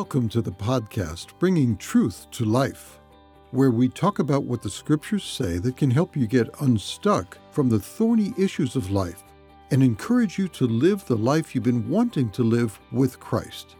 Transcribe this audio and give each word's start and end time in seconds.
Welcome 0.00 0.30
to 0.30 0.40
the 0.40 0.50
podcast 0.50 1.38
Bringing 1.38 1.76
Truth 1.76 2.30
to 2.30 2.46
Life, 2.46 2.98
where 3.50 3.70
we 3.70 3.86
talk 3.86 4.18
about 4.18 4.44
what 4.44 4.62
the 4.62 4.70
scriptures 4.70 5.22
say 5.22 5.58
that 5.58 5.76
can 5.76 5.90
help 5.90 6.16
you 6.16 6.26
get 6.26 6.48
unstuck 6.62 7.36
from 7.50 7.68
the 7.68 7.78
thorny 7.78 8.32
issues 8.38 8.76
of 8.76 8.90
life 8.90 9.22
and 9.70 9.82
encourage 9.82 10.38
you 10.38 10.48
to 10.48 10.66
live 10.66 11.04
the 11.04 11.18
life 11.18 11.54
you've 11.54 11.64
been 11.64 11.86
wanting 11.86 12.30
to 12.30 12.42
live 12.42 12.80
with 12.90 13.20
Christ. 13.20 13.76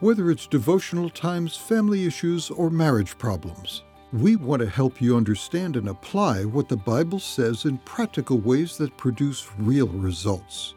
Whether 0.00 0.30
it's 0.30 0.46
devotional 0.46 1.08
times, 1.08 1.56
family 1.56 2.04
issues, 2.04 2.50
or 2.50 2.68
marriage 2.68 3.16
problems, 3.16 3.82
we 4.12 4.36
want 4.36 4.60
to 4.60 4.68
help 4.68 5.00
you 5.00 5.16
understand 5.16 5.76
and 5.76 5.88
apply 5.88 6.44
what 6.44 6.68
the 6.68 6.76
Bible 6.76 7.18
says 7.18 7.64
in 7.64 7.78
practical 7.78 8.36
ways 8.36 8.76
that 8.76 8.98
produce 8.98 9.48
real 9.58 9.88
results. 9.88 10.74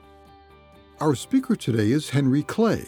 Our 1.01 1.15
speaker 1.15 1.57
today 1.57 1.91
is 1.91 2.09
Henry 2.09 2.43
Clay. 2.43 2.85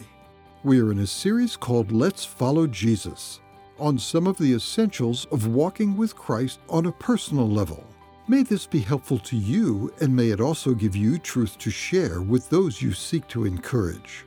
We 0.68 0.82
are 0.82 0.92
in 0.92 0.98
a 0.98 1.06
series 1.06 1.56
called 1.56 1.92
Let's 1.92 2.26
Follow 2.26 2.66
Jesus 2.66 3.40
on 3.78 3.98
some 3.98 4.26
of 4.26 4.36
the 4.36 4.52
essentials 4.52 5.24
of 5.32 5.46
walking 5.46 5.96
with 5.96 6.14
Christ 6.14 6.58
on 6.68 6.84
a 6.84 6.92
personal 6.92 7.48
level. 7.48 7.82
May 8.28 8.42
this 8.42 8.66
be 8.66 8.80
helpful 8.80 9.18
to 9.20 9.34
you, 9.34 9.90
and 10.02 10.14
may 10.14 10.28
it 10.28 10.42
also 10.42 10.74
give 10.74 10.94
you 10.94 11.18
truth 11.18 11.56
to 11.60 11.70
share 11.70 12.20
with 12.20 12.50
those 12.50 12.82
you 12.82 12.92
seek 12.92 13.26
to 13.28 13.46
encourage. 13.46 14.26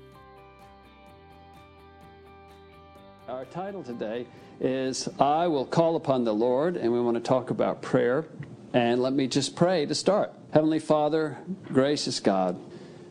Our 3.27 3.45
title 3.45 3.83
today 3.83 4.25
is 4.59 5.07
I 5.19 5.45
Will 5.45 5.67
Call 5.67 5.95
Upon 5.95 6.23
the 6.23 6.33
Lord, 6.33 6.75
and 6.75 6.91
we 6.91 6.99
want 6.99 7.17
to 7.17 7.21
talk 7.21 7.51
about 7.51 7.83
prayer. 7.83 8.25
And 8.73 8.99
let 8.99 9.13
me 9.13 9.27
just 9.27 9.55
pray 9.55 9.85
to 9.85 9.93
start. 9.93 10.33
Heavenly 10.55 10.79
Father, 10.79 11.37
gracious 11.65 12.19
God, 12.19 12.59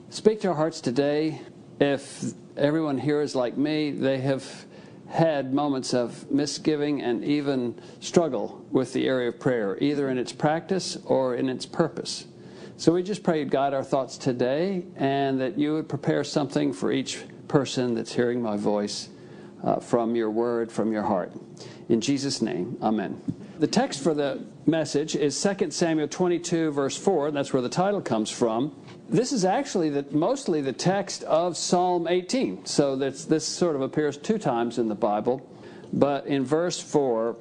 speak 0.09 0.41
to 0.41 0.49
our 0.49 0.55
hearts 0.55 0.81
today. 0.81 1.43
If 1.81 2.35
everyone 2.61 2.99
here 2.99 3.23
is 3.23 3.35
like 3.35 3.57
me. 3.57 3.91
They 3.91 4.19
have 4.19 4.67
had 5.09 5.53
moments 5.53 5.93
of 5.93 6.31
misgiving 6.31 7.03
and 7.03 7.25
even 7.25 7.75
struggle 7.99 8.65
with 8.71 8.93
the 8.93 9.09
area 9.09 9.29
of 9.29 9.41
prayer, 9.41 9.77
either 9.81 10.09
in 10.09 10.19
its 10.19 10.33
practice 10.33 10.97
or 11.05 11.35
in 11.35 11.49
its 11.49 11.67
purpose. 11.67 12.27
So 12.77 12.93
we 12.93 13.03
just 13.03 13.23
pray 13.23 13.41
you'd 13.41 13.51
guide 13.51 13.75
our 13.75 13.83
thoughts 13.83 14.17
today 14.17 14.85
and 14.97 15.41
that 15.41 15.59
you 15.59 15.75
would 15.75 15.89
prepare 15.89 16.23
something 16.23 16.73
for 16.73 16.93
each 16.93 17.25
person 17.49 17.95
that's 17.95 18.13
hearing 18.13 18.41
my 18.41 18.57
voice 18.57 19.09
uh, 19.65 19.81
from 19.81 20.15
your 20.15 20.31
word, 20.31 20.71
from 20.71 20.93
your 20.93 21.03
heart. 21.03 21.33
In 21.89 22.01
Jesus' 22.01 22.41
name, 22.41 22.79
amen. 22.81 23.21
The 23.59 23.67
text 23.67 24.03
for 24.03 24.15
the 24.15 24.45
message 24.65 25.17
is 25.17 25.41
2 25.43 25.71
Samuel 25.71 26.09
22, 26.09 26.71
verse 26.71 26.97
4. 26.97 27.29
and 27.29 27.37
That's 27.37 27.53
where 27.53 27.61
the 27.61 27.69
title 27.69 28.01
comes 28.01 28.31
from. 28.31 28.75
This 29.11 29.33
is 29.33 29.45
actually 29.45 29.91
the, 29.91 30.07
mostly 30.13 30.61
the 30.61 30.73
text 30.73 31.25
of 31.25 31.57
Psalm 31.57 32.07
18. 32.07 32.65
So 32.65 32.95
this, 32.95 33.25
this 33.25 33.45
sort 33.45 33.75
of 33.75 33.83
appears 33.83 34.17
two 34.17 34.39
times 34.39 34.79
in 34.79 34.89
the 34.89 34.95
Bible. 34.95 35.45
But 35.93 36.29
in 36.29 36.45
verse 36.45 36.79
4, 36.79 37.35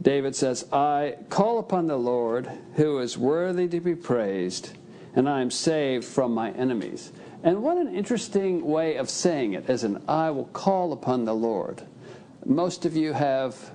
David 0.00 0.34
says, 0.34 0.64
I 0.72 1.16
call 1.28 1.58
upon 1.58 1.88
the 1.88 1.98
Lord 1.98 2.50
who 2.76 3.00
is 3.00 3.18
worthy 3.18 3.68
to 3.68 3.80
be 3.80 3.94
praised, 3.94 4.70
and 5.14 5.28
I 5.28 5.42
am 5.42 5.50
saved 5.50 6.06
from 6.06 6.32
my 6.32 6.52
enemies. 6.52 7.12
And 7.42 7.62
what 7.62 7.76
an 7.76 7.94
interesting 7.94 8.64
way 8.64 8.96
of 8.96 9.10
saying 9.10 9.52
it, 9.52 9.68
as 9.68 9.84
an 9.84 10.02
I 10.08 10.30
will 10.30 10.46
call 10.46 10.94
upon 10.94 11.26
the 11.26 11.34
Lord. 11.34 11.82
Most 12.46 12.86
of 12.86 12.96
you 12.96 13.12
have 13.12 13.72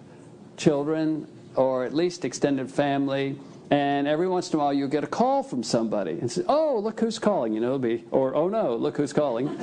children, 0.58 1.28
or 1.56 1.86
at 1.86 1.94
least 1.94 2.26
extended 2.26 2.72
family 2.72 3.38
and 3.72 4.08
every 4.08 4.28
once 4.28 4.52
in 4.52 4.60
a 4.60 4.64
while, 4.64 4.74
you 4.74 4.88
get 4.88 5.04
a 5.04 5.08
call 5.08 5.44
from 5.44 5.62
somebody 5.62 6.18
and 6.20 6.32
say, 6.32 6.44
"Oh, 6.48 6.80
look 6.80 7.00
who's 7.00 7.20
calling," 7.20 7.54
you 7.54 7.60
know, 7.60 7.78
be 7.78 8.06
or 8.12 8.36
"Oh 8.36 8.50
no, 8.50 8.76
look 8.76 8.98
who's 8.98 9.14
calling." 9.14 9.48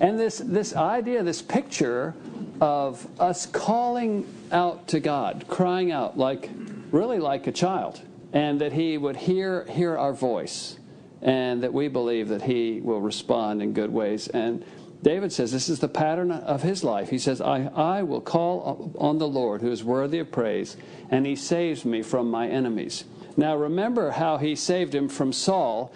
and 0.00 0.18
this 0.18 0.38
this 0.38 0.76
idea, 0.76 1.22
this 1.22 1.42
picture 1.42 2.14
of 2.60 3.06
us 3.20 3.46
calling 3.46 4.26
out 4.52 4.86
to 4.88 5.00
God, 5.00 5.46
crying 5.48 5.90
out 5.90 6.16
like 6.16 6.50
really 6.92 7.18
like 7.18 7.48
a 7.48 7.52
child, 7.52 8.00
and 8.32 8.60
that 8.60 8.72
He 8.72 8.96
would 8.96 9.16
hear 9.16 9.64
hear 9.64 9.98
our 9.98 10.12
voice, 10.12 10.78
and 11.22 11.62
that 11.64 11.72
we 11.72 11.88
believe 11.88 12.28
that 12.28 12.42
He 12.42 12.80
will 12.80 13.00
respond 13.00 13.62
in 13.62 13.72
good 13.72 13.92
ways 13.92 14.28
and 14.28 14.64
David 15.04 15.34
says 15.34 15.52
this 15.52 15.68
is 15.68 15.80
the 15.80 15.88
pattern 15.88 16.30
of 16.30 16.62
his 16.62 16.82
life. 16.82 17.10
He 17.10 17.18
says, 17.18 17.42
I, 17.42 17.66
I 17.76 18.02
will 18.02 18.22
call 18.22 18.90
on 18.98 19.18
the 19.18 19.28
Lord 19.28 19.60
who 19.60 19.70
is 19.70 19.84
worthy 19.84 20.18
of 20.18 20.32
praise, 20.32 20.78
and 21.10 21.26
he 21.26 21.36
saves 21.36 21.84
me 21.84 22.00
from 22.00 22.30
my 22.30 22.48
enemies. 22.48 23.04
Now 23.36 23.54
remember 23.54 24.12
how 24.12 24.38
he 24.38 24.56
saved 24.56 24.94
him 24.94 25.10
from 25.10 25.30
Saul. 25.30 25.92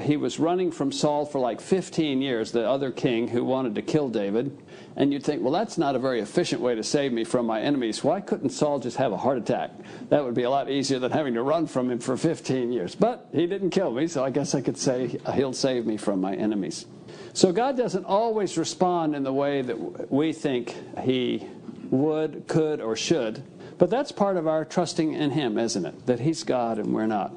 He 0.00 0.16
was 0.16 0.38
running 0.38 0.70
from 0.70 0.92
Saul 0.92 1.26
for 1.26 1.40
like 1.40 1.60
15 1.60 2.22
years, 2.22 2.52
the 2.52 2.66
other 2.68 2.92
king 2.92 3.26
who 3.26 3.44
wanted 3.44 3.74
to 3.74 3.82
kill 3.82 4.08
David. 4.08 4.56
And 4.94 5.12
you'd 5.12 5.24
think, 5.24 5.42
well, 5.42 5.52
that's 5.52 5.76
not 5.76 5.96
a 5.96 5.98
very 5.98 6.20
efficient 6.20 6.62
way 6.62 6.76
to 6.76 6.84
save 6.84 7.12
me 7.12 7.24
from 7.24 7.46
my 7.46 7.60
enemies. 7.60 8.04
Why 8.04 8.20
couldn't 8.20 8.50
Saul 8.50 8.78
just 8.78 8.96
have 8.96 9.10
a 9.10 9.16
heart 9.16 9.38
attack? 9.38 9.72
That 10.08 10.24
would 10.24 10.34
be 10.34 10.44
a 10.44 10.50
lot 10.50 10.70
easier 10.70 11.00
than 11.00 11.10
having 11.10 11.34
to 11.34 11.42
run 11.42 11.66
from 11.66 11.90
him 11.90 11.98
for 11.98 12.16
15 12.16 12.70
years. 12.70 12.94
But 12.94 13.26
he 13.32 13.48
didn't 13.48 13.70
kill 13.70 13.90
me, 13.90 14.06
so 14.06 14.24
I 14.24 14.30
guess 14.30 14.54
I 14.54 14.60
could 14.60 14.78
say 14.78 15.18
he'll 15.34 15.52
save 15.52 15.84
me 15.84 15.96
from 15.96 16.20
my 16.20 16.36
enemies. 16.36 16.86
So 17.34 17.52
God 17.52 17.76
doesn't 17.76 18.04
always 18.04 18.58
respond 18.58 19.14
in 19.14 19.22
the 19.22 19.32
way 19.32 19.62
that 19.62 20.12
we 20.12 20.32
think 20.32 20.74
He 21.02 21.46
would, 21.90 22.44
could, 22.46 22.80
or 22.80 22.96
should. 22.96 23.42
But 23.78 23.90
that's 23.90 24.12
part 24.12 24.36
of 24.36 24.46
our 24.46 24.64
trusting 24.64 25.14
in 25.14 25.30
Him, 25.30 25.58
isn't 25.58 25.84
it? 25.84 26.06
That 26.06 26.20
He's 26.20 26.44
God 26.44 26.78
and 26.78 26.92
we're 26.92 27.06
not. 27.06 27.32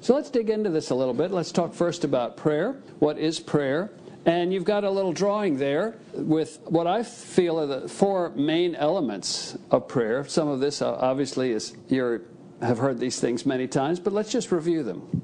So 0.00 0.14
let's 0.14 0.30
dig 0.30 0.50
into 0.50 0.70
this 0.70 0.90
a 0.90 0.94
little 0.94 1.14
bit. 1.14 1.30
Let's 1.30 1.52
talk 1.52 1.74
first 1.74 2.04
about 2.04 2.36
prayer. 2.36 2.72
What 2.98 3.18
is 3.18 3.40
prayer? 3.40 3.90
And 4.24 4.52
you've 4.52 4.64
got 4.64 4.84
a 4.84 4.90
little 4.90 5.12
drawing 5.12 5.58
there 5.58 5.96
with 6.12 6.60
what 6.64 6.86
I 6.86 7.02
feel 7.02 7.58
are 7.58 7.66
the 7.66 7.88
four 7.88 8.30
main 8.30 8.76
elements 8.76 9.58
of 9.70 9.88
prayer. 9.88 10.24
Some 10.26 10.48
of 10.48 10.60
this 10.60 10.80
uh, 10.80 10.94
obviously 10.94 11.50
is 11.50 11.76
you 11.88 12.24
have 12.60 12.78
heard 12.78 12.98
these 13.00 13.18
things 13.18 13.44
many 13.44 13.66
times, 13.66 13.98
but 13.98 14.12
let's 14.12 14.30
just 14.30 14.52
review 14.52 14.84
them. 14.84 15.21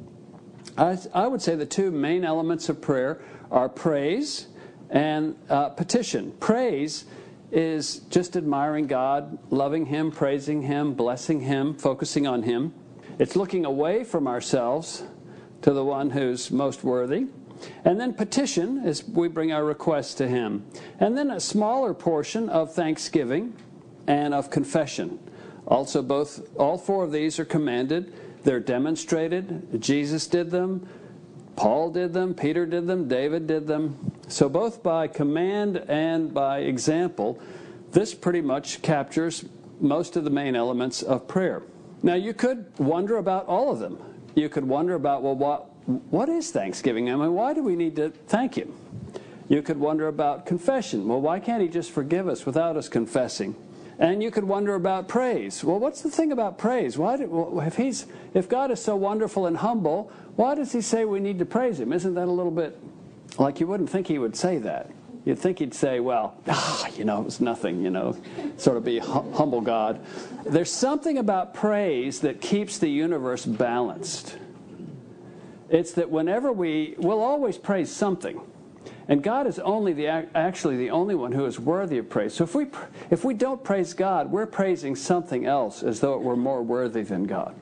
I, 0.78 0.96
I 1.12 1.26
would 1.26 1.42
say 1.42 1.56
the 1.56 1.66
two 1.66 1.90
main 1.90 2.24
elements 2.24 2.68
of 2.68 2.80
prayer 2.80 3.20
are 3.50 3.68
praise 3.68 4.46
and 4.90 5.36
uh, 5.50 5.70
petition. 5.70 6.32
Praise 6.38 7.04
is 7.50 8.00
just 8.10 8.36
admiring 8.36 8.86
God, 8.86 9.38
loving 9.50 9.86
Him, 9.86 10.12
praising 10.12 10.62
Him, 10.62 10.94
blessing 10.94 11.40
Him, 11.40 11.74
focusing 11.74 12.28
on 12.28 12.44
Him. 12.44 12.72
It's 13.18 13.34
looking 13.34 13.64
away 13.64 14.04
from 14.04 14.28
ourselves 14.28 15.02
to 15.62 15.72
the 15.72 15.84
one 15.84 16.10
who's 16.10 16.52
most 16.52 16.84
worthy. 16.84 17.26
And 17.84 18.00
then 18.00 18.14
petition 18.14 18.86
is 18.86 19.02
we 19.04 19.26
bring 19.26 19.50
our 19.50 19.64
requests 19.64 20.14
to 20.14 20.28
Him. 20.28 20.64
And 21.00 21.18
then 21.18 21.32
a 21.32 21.40
smaller 21.40 21.92
portion 21.92 22.48
of 22.48 22.72
thanksgiving 22.72 23.52
and 24.06 24.32
of 24.32 24.48
confession. 24.48 25.18
Also, 25.66 26.02
both 26.02 26.48
all 26.56 26.78
four 26.78 27.02
of 27.02 27.10
these 27.10 27.40
are 27.40 27.44
commanded. 27.44 28.14
They're 28.44 28.60
demonstrated. 28.60 29.81
Jesus 29.81 30.26
did 30.26 30.50
them. 30.50 30.88
Paul 31.59 31.91
did 31.91 32.12
them, 32.12 32.34
Peter 32.34 32.66
did 32.66 32.87
them, 32.87 33.09
David 33.09 33.49
did 33.49 33.66
them. 33.66 34.12
So, 34.28 34.49
both 34.49 34.81
by 34.81 35.09
command 35.09 35.78
and 35.88 36.32
by 36.32 36.60
example, 36.60 37.41
this 37.91 38.15
pretty 38.15 38.41
much 38.41 38.81
captures 38.81 39.44
most 39.81 40.15
of 40.15 40.22
the 40.22 40.31
main 40.31 40.54
elements 40.54 41.03
of 41.03 41.26
prayer. 41.26 41.62
Now, 42.00 42.15
you 42.15 42.32
could 42.32 42.66
wonder 42.78 43.16
about 43.16 43.47
all 43.47 43.72
of 43.72 43.81
them. 43.81 43.99
You 44.37 44.49
could 44.49 44.65
wonder 44.65 44.94
about, 44.94 45.25
well, 45.25 45.34
what, 45.34 45.65
what 45.87 46.28
is 46.28 46.53
Thanksgiving? 46.53 47.10
I 47.10 47.16
mean, 47.16 47.32
why 47.32 47.55
do 47.55 47.65
we 47.65 47.75
need 47.75 47.97
to 47.97 48.10
thank 48.28 48.55
Him? 48.55 48.72
You 49.49 49.60
could 49.60 49.81
wonder 49.81 50.06
about 50.06 50.47
confession. 50.47 51.09
Well, 51.09 51.20
why 51.20 51.41
can't 51.41 51.60
He 51.60 51.66
just 51.66 51.91
forgive 51.91 52.28
us 52.28 52.47
without 52.47 52.76
us 52.76 52.88
confessing? 52.88 53.56
And 53.98 54.22
you 54.22 54.31
could 54.31 54.44
wonder 54.44 54.75
about 54.75 55.09
praise. 55.09 55.64
Well, 55.64 55.81
what's 55.81 56.03
the 56.03 56.10
thing 56.10 56.31
about 56.31 56.56
praise? 56.56 56.97
Why 56.97 57.16
well, 57.16 57.60
if 57.66 57.76
he's 57.76 58.06
if 58.32 58.48
God 58.48 58.70
is 58.70 58.81
so 58.81 58.94
wonderful 58.94 59.47
and 59.47 59.56
humble, 59.56 60.12
why 60.37 60.55
does 60.55 60.72
he 60.72 60.81
say 60.81 61.05
we 61.05 61.19
need 61.19 61.38
to 61.40 61.44
praise 61.44 61.81
him? 61.81 61.93
Isn't 61.93 62.14
that 62.14 62.28
a 62.28 62.31
little 62.31 62.52
bit 62.52 62.78
like 63.38 63.58
you 63.58 63.67
wouldn't 63.67 63.90
think 63.90 64.06
he 64.06 64.19
would 64.19 64.37
say 64.37 64.58
that? 64.58 64.90
You'd 65.25 65.38
think 65.38 65.58
he'd 65.58 65.75
say, 65.75 66.00
well, 66.00 66.38
ah, 66.46 66.88
you 66.96 67.05
know, 67.05 67.20
it 67.20 67.25
was 67.25 67.40
nothing, 67.40 67.82
you 67.82 67.90
know, 67.90 68.17
sort 68.56 68.76
of 68.76 68.84
be 68.84 68.99
hum- 68.99 69.31
humble 69.32 69.61
God. 69.61 70.00
There's 70.46 70.72
something 70.72 71.19
about 71.19 71.52
praise 71.52 72.20
that 72.20 72.40
keeps 72.40 72.78
the 72.78 72.88
universe 72.88 73.44
balanced. 73.44 74.38
It's 75.69 75.93
that 75.93 76.08
whenever 76.08 76.50
we, 76.50 76.94
we'll 76.96 77.20
always 77.20 77.58
praise 77.58 77.90
something. 77.90 78.40
And 79.08 79.22
God 79.22 79.46
is 79.46 79.58
only 79.58 79.94
the 79.94 80.06
actually 80.06 80.76
the 80.76 80.90
only 80.90 81.14
one 81.14 81.32
who 81.32 81.46
is 81.46 81.58
worthy 81.58 81.96
of 81.96 82.10
praise. 82.10 82.34
So 82.34 82.44
if 82.44 82.55
we 82.55 82.66
if 83.10 83.25
we 83.25 83.32
don't 83.32 83.64
praise 83.64 83.94
God, 83.94 84.31
we're 84.31 84.46
praising 84.46 84.94
something 84.94 85.46
else 85.46 85.82
as 85.82 86.00
though 86.00 86.14
it 86.14 86.20
were 86.20 86.37
more 86.37 86.62
worthy 86.62 87.02
than 87.02 87.25
God. 87.25 87.55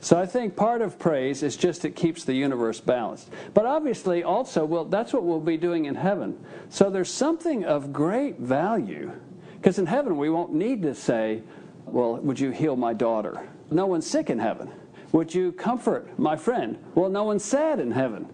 So 0.00 0.18
I 0.18 0.26
think 0.26 0.54
part 0.54 0.82
of 0.82 0.98
praise 0.98 1.42
is 1.42 1.56
just 1.56 1.84
it 1.84 1.96
keeps 1.96 2.24
the 2.24 2.34
universe 2.34 2.78
balanced. 2.78 3.30
But 3.54 3.66
obviously 3.66 4.22
also 4.22 4.64
well 4.64 4.84
that's 4.84 5.12
what 5.12 5.24
we'll 5.24 5.40
be 5.40 5.56
doing 5.56 5.86
in 5.86 5.96
heaven. 5.96 6.38
So 6.68 6.90
there's 6.90 7.10
something 7.10 7.64
of 7.64 7.92
great 7.92 8.38
value 8.38 9.10
because 9.56 9.80
in 9.80 9.86
heaven 9.86 10.16
we 10.16 10.30
won't 10.30 10.52
need 10.52 10.82
to 10.82 10.94
say, 10.94 11.42
well, 11.86 12.16
would 12.18 12.38
you 12.38 12.50
heal 12.50 12.76
my 12.76 12.92
daughter? 12.92 13.48
No 13.70 13.86
one's 13.86 14.06
sick 14.06 14.30
in 14.30 14.38
heaven. 14.38 14.70
Would 15.10 15.34
you 15.34 15.52
comfort 15.52 16.18
my 16.18 16.36
friend? 16.36 16.78
Well, 16.94 17.08
no 17.08 17.24
one's 17.24 17.44
sad 17.44 17.80
in 17.80 17.90
heaven. 17.90 18.28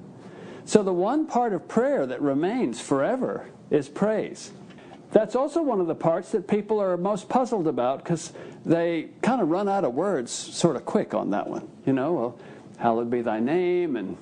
So 0.71 0.85
the 0.85 0.93
one 0.93 1.27
part 1.27 1.53
of 1.53 1.67
prayer 1.67 2.07
that 2.07 2.23
remains 2.23 2.81
forever 2.81 3.45
is 3.71 3.89
praise. 3.89 4.53
That's 5.11 5.35
also 5.35 5.63
one 5.63 5.81
of 5.81 5.89
the 5.89 5.97
parts 5.97 6.31
that 6.31 6.47
people 6.47 6.81
are 6.81 6.97
most 6.97 7.29
puzzled 7.29 7.67
about 7.67 8.05
because 8.05 8.33
they 8.65 9.09
kind 9.21 9.43
of 9.43 9.49
run 9.49 9.69
out 9.69 9.83
of 9.83 9.95
words 9.95 10.31
sort 10.31 10.77
of 10.77 10.85
quick 10.85 11.13
on 11.13 11.31
that 11.31 11.49
one. 11.49 11.69
You 11.87 11.93
know, 11.93 12.13
well, 12.13 12.39
hallowed 12.79 13.11
be 13.11 13.21
thy 13.21 13.41
name. 13.41 13.97
And 13.97 14.17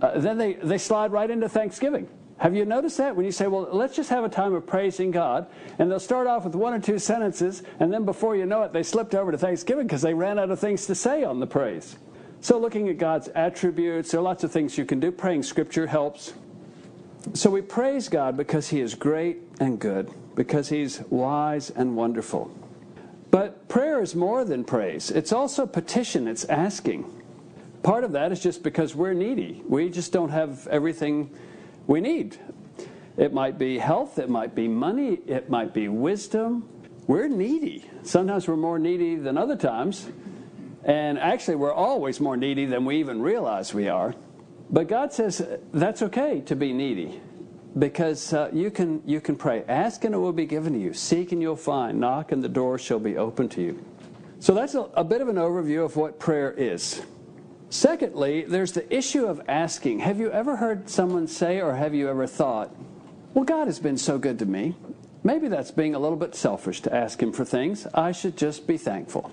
uh, 0.00 0.18
then 0.18 0.36
they, 0.36 0.54
they 0.54 0.78
slide 0.78 1.12
right 1.12 1.30
into 1.30 1.48
Thanksgiving. 1.48 2.08
Have 2.38 2.56
you 2.56 2.64
noticed 2.64 2.98
that? 2.98 3.14
When 3.14 3.24
you 3.24 3.30
say, 3.30 3.46
well, 3.46 3.68
let's 3.70 3.94
just 3.94 4.10
have 4.10 4.24
a 4.24 4.28
time 4.28 4.54
of 4.54 4.66
praising 4.66 5.12
God, 5.12 5.46
and 5.78 5.88
they'll 5.88 6.00
start 6.00 6.26
off 6.26 6.42
with 6.42 6.56
one 6.56 6.74
or 6.74 6.80
two 6.80 6.98
sentences, 6.98 7.62
and 7.78 7.92
then 7.92 8.04
before 8.04 8.34
you 8.34 8.46
know 8.46 8.64
it, 8.64 8.72
they 8.72 8.82
slipped 8.82 9.14
over 9.14 9.30
to 9.30 9.38
Thanksgiving 9.38 9.86
because 9.86 10.02
they 10.02 10.12
ran 10.12 10.40
out 10.40 10.50
of 10.50 10.58
things 10.58 10.86
to 10.86 10.96
say 10.96 11.22
on 11.22 11.38
the 11.38 11.46
praise. 11.46 11.94
So, 12.42 12.58
looking 12.58 12.88
at 12.88 12.98
God's 12.98 13.28
attributes, 13.28 14.10
there 14.10 14.18
are 14.18 14.22
lots 14.24 14.42
of 14.42 14.50
things 14.50 14.76
you 14.76 14.84
can 14.84 14.98
do. 14.98 15.12
Praying 15.12 15.44
scripture 15.44 15.86
helps. 15.86 16.32
So, 17.34 17.48
we 17.48 17.62
praise 17.62 18.08
God 18.08 18.36
because 18.36 18.68
He 18.68 18.80
is 18.80 18.96
great 18.96 19.38
and 19.60 19.78
good, 19.78 20.10
because 20.34 20.68
He's 20.68 21.02
wise 21.02 21.70
and 21.70 21.96
wonderful. 21.96 22.52
But 23.30 23.68
prayer 23.68 24.02
is 24.02 24.16
more 24.16 24.44
than 24.44 24.64
praise, 24.64 25.12
it's 25.12 25.32
also 25.32 25.66
petition, 25.66 26.26
it's 26.26 26.44
asking. 26.46 27.22
Part 27.84 28.02
of 28.02 28.10
that 28.12 28.32
is 28.32 28.40
just 28.40 28.64
because 28.64 28.92
we're 28.92 29.14
needy. 29.14 29.62
We 29.68 29.88
just 29.88 30.12
don't 30.12 30.30
have 30.30 30.66
everything 30.66 31.30
we 31.86 32.00
need. 32.00 32.38
It 33.16 33.32
might 33.32 33.56
be 33.56 33.78
health, 33.78 34.18
it 34.18 34.28
might 34.28 34.56
be 34.56 34.66
money, 34.66 35.20
it 35.28 35.48
might 35.48 35.72
be 35.72 35.86
wisdom. 35.86 36.68
We're 37.06 37.28
needy. 37.28 37.88
Sometimes 38.02 38.48
we're 38.48 38.56
more 38.56 38.80
needy 38.80 39.14
than 39.14 39.38
other 39.38 39.56
times. 39.56 40.08
And 40.84 41.18
actually, 41.18 41.56
we're 41.56 41.72
always 41.72 42.20
more 42.20 42.36
needy 42.36 42.66
than 42.66 42.84
we 42.84 42.98
even 42.98 43.22
realize 43.22 43.72
we 43.72 43.88
are. 43.88 44.14
But 44.70 44.88
God 44.88 45.12
says 45.12 45.46
that's 45.72 46.02
okay 46.02 46.40
to 46.46 46.56
be 46.56 46.72
needy 46.72 47.20
because 47.78 48.32
uh, 48.32 48.50
you, 48.52 48.70
can, 48.70 49.02
you 49.06 49.20
can 49.20 49.36
pray. 49.36 49.64
Ask 49.68 50.04
and 50.04 50.14
it 50.14 50.18
will 50.18 50.32
be 50.32 50.46
given 50.46 50.72
to 50.72 50.78
you. 50.78 50.92
Seek 50.92 51.32
and 51.32 51.40
you'll 51.40 51.56
find. 51.56 52.00
Knock 52.00 52.32
and 52.32 52.42
the 52.42 52.48
door 52.48 52.78
shall 52.78 52.98
be 52.98 53.16
open 53.16 53.48
to 53.50 53.62
you. 53.62 53.84
So 54.40 54.54
that's 54.54 54.74
a, 54.74 54.80
a 54.94 55.04
bit 55.04 55.20
of 55.20 55.28
an 55.28 55.36
overview 55.36 55.84
of 55.84 55.96
what 55.96 56.18
prayer 56.18 56.52
is. 56.52 57.02
Secondly, 57.70 58.42
there's 58.42 58.72
the 58.72 58.94
issue 58.94 59.26
of 59.26 59.40
asking. 59.48 60.00
Have 60.00 60.18
you 60.18 60.30
ever 60.30 60.56
heard 60.56 60.90
someone 60.90 61.26
say, 61.26 61.60
or 61.60 61.74
have 61.74 61.94
you 61.94 62.08
ever 62.08 62.26
thought, 62.26 62.74
well, 63.34 63.44
God 63.44 63.66
has 63.66 63.78
been 63.78 63.96
so 63.96 64.18
good 64.18 64.38
to 64.40 64.46
me. 64.46 64.76
Maybe 65.24 65.48
that's 65.48 65.70
being 65.70 65.94
a 65.94 65.98
little 65.98 66.18
bit 66.18 66.34
selfish 66.34 66.82
to 66.82 66.94
ask 66.94 67.22
Him 67.22 67.32
for 67.32 67.44
things. 67.44 67.86
I 67.94 68.12
should 68.12 68.36
just 68.36 68.66
be 68.66 68.76
thankful. 68.76 69.30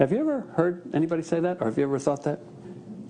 Have 0.00 0.12
you 0.12 0.18
ever 0.20 0.40
heard 0.56 0.82
anybody 0.94 1.22
say 1.22 1.40
that, 1.40 1.58
or 1.60 1.66
have 1.66 1.76
you 1.76 1.84
ever 1.84 1.98
thought 1.98 2.22
that? 2.22 2.40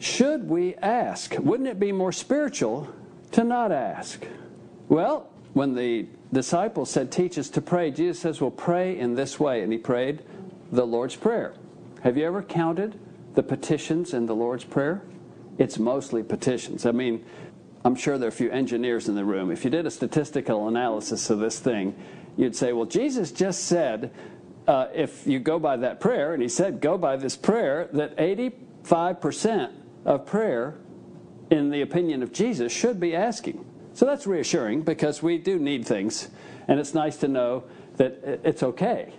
Should 0.01 0.49
we 0.49 0.75
ask? 0.75 1.37
Wouldn't 1.39 1.69
it 1.69 1.79
be 1.79 1.93
more 1.93 2.11
spiritual 2.11 2.93
to 3.31 3.45
not 3.45 3.71
ask? 3.71 4.27
Well, 4.89 5.31
when 5.53 5.77
the 5.77 6.09
disciples 6.33 6.91
said, 6.91 7.13
Teach 7.13 7.39
us 7.39 7.49
to 7.51 7.61
pray, 7.61 7.93
Jesus 7.93 8.19
says, 8.19 8.41
Well, 8.41 8.51
pray 8.51 8.99
in 8.99 9.15
this 9.15 9.39
way. 9.39 9.63
And 9.63 9.73
he 9.73 9.79
prayed 9.79 10.25
the 10.73 10.85
Lord's 10.85 11.15
Prayer. 11.15 11.55
Have 12.03 12.17
you 12.17 12.27
ever 12.27 12.43
counted 12.43 12.99
the 13.35 13.43
petitions 13.45 14.13
in 14.13 14.27
the 14.27 14.35
Lord's 14.35 14.65
Prayer? 14.65 15.01
It's 15.59 15.79
mostly 15.79 16.25
petitions. 16.25 16.87
I 16.87 16.91
mean, 16.91 17.25
I'm 17.85 17.95
sure 17.95 18.19
there 18.19 18.27
are 18.27 18.31
a 18.31 18.33
few 18.33 18.51
engineers 18.51 19.09
in 19.09 19.15
the 19.15 19.25
room. 19.25 19.53
If 19.53 19.65
you 19.65 19.71
did 19.71 19.87
a 19.87 19.93
statistical 19.93 20.67
analysis 20.67 21.31
of 21.31 21.39
this 21.39 21.61
thing, 21.61 21.95
you'd 22.37 22.57
say, 22.57 22.73
Well, 22.73 22.87
Jesus 22.87 23.31
just 23.31 23.67
said 23.67 24.11
uh, 24.71 24.89
if 24.95 25.27
you 25.27 25.41
go 25.41 25.59
by 25.59 25.77
that 25.77 25.99
prayer, 25.99 26.33
and 26.33 26.41
he 26.41 26.49
said, 26.49 26.81
go 26.81 26.97
by 26.97 27.17
this 27.17 27.35
prayer, 27.35 27.89
that 27.93 28.17
85% 28.17 29.73
of 30.05 30.25
prayer, 30.25 30.77
in 31.51 31.71
the 31.71 31.81
opinion 31.81 32.23
of 32.23 32.33
Jesus, 32.33 32.71
should 32.71 33.01
be 33.01 33.17
asking. 33.17 33.65
So 33.95 34.07
that's 34.07 34.29
reassuring 34.29 34.83
because 34.83 35.25
we 35.25 35.39
do 35.39 35.59
need 35.59 35.85
things, 35.85 36.29
and 36.69 36.79
it's 36.79 36.95
nice 36.95 37.17
to 37.17 37.27
know 37.27 37.65
that 37.97 38.21
it's 38.45 38.63
okay. 38.63 39.13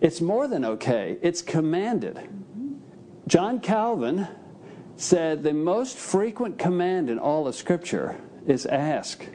It's 0.00 0.20
more 0.20 0.46
than 0.46 0.64
okay, 0.64 1.18
it's 1.20 1.42
commanded. 1.42 2.20
John 3.26 3.58
Calvin 3.58 4.28
said 4.94 5.42
the 5.42 5.52
most 5.52 5.96
frequent 5.96 6.60
command 6.60 7.10
in 7.10 7.18
all 7.18 7.48
of 7.48 7.56
Scripture 7.56 8.20
is 8.46 8.66
ask, 8.66 9.26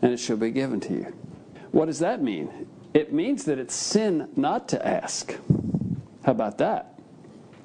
and 0.00 0.10
it 0.10 0.16
shall 0.16 0.38
be 0.38 0.50
given 0.50 0.80
to 0.80 0.94
you. 0.94 1.14
What 1.70 1.84
does 1.84 1.98
that 1.98 2.22
mean? 2.22 2.66
It 2.92 3.12
means 3.12 3.44
that 3.44 3.58
it's 3.58 3.74
sin 3.74 4.28
not 4.36 4.68
to 4.70 4.86
ask. 4.86 5.36
How 6.24 6.32
about 6.32 6.58
that? 6.58 6.98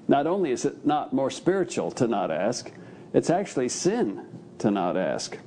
Not 0.08 0.28
only 0.28 0.52
is 0.52 0.66
it 0.66 0.86
not 0.86 1.14
more 1.14 1.32
spiritual 1.32 1.92
to 1.92 2.08
not 2.08 2.30
ask, 2.30 2.72
it's 3.14 3.30
actually 3.30 3.70
sin 3.70 4.26
to 4.60 4.70
not 4.70 4.98
ask. 4.98 5.38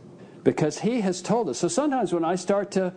Because 0.43 0.81
he 0.81 1.01
has 1.03 1.23
told 1.23 1.49
us. 1.49 1.59
So 1.59 1.69
sometimes 1.69 2.13
when 2.13 2.25
I 2.25 2.35
start 2.35 2.71
to 2.73 2.93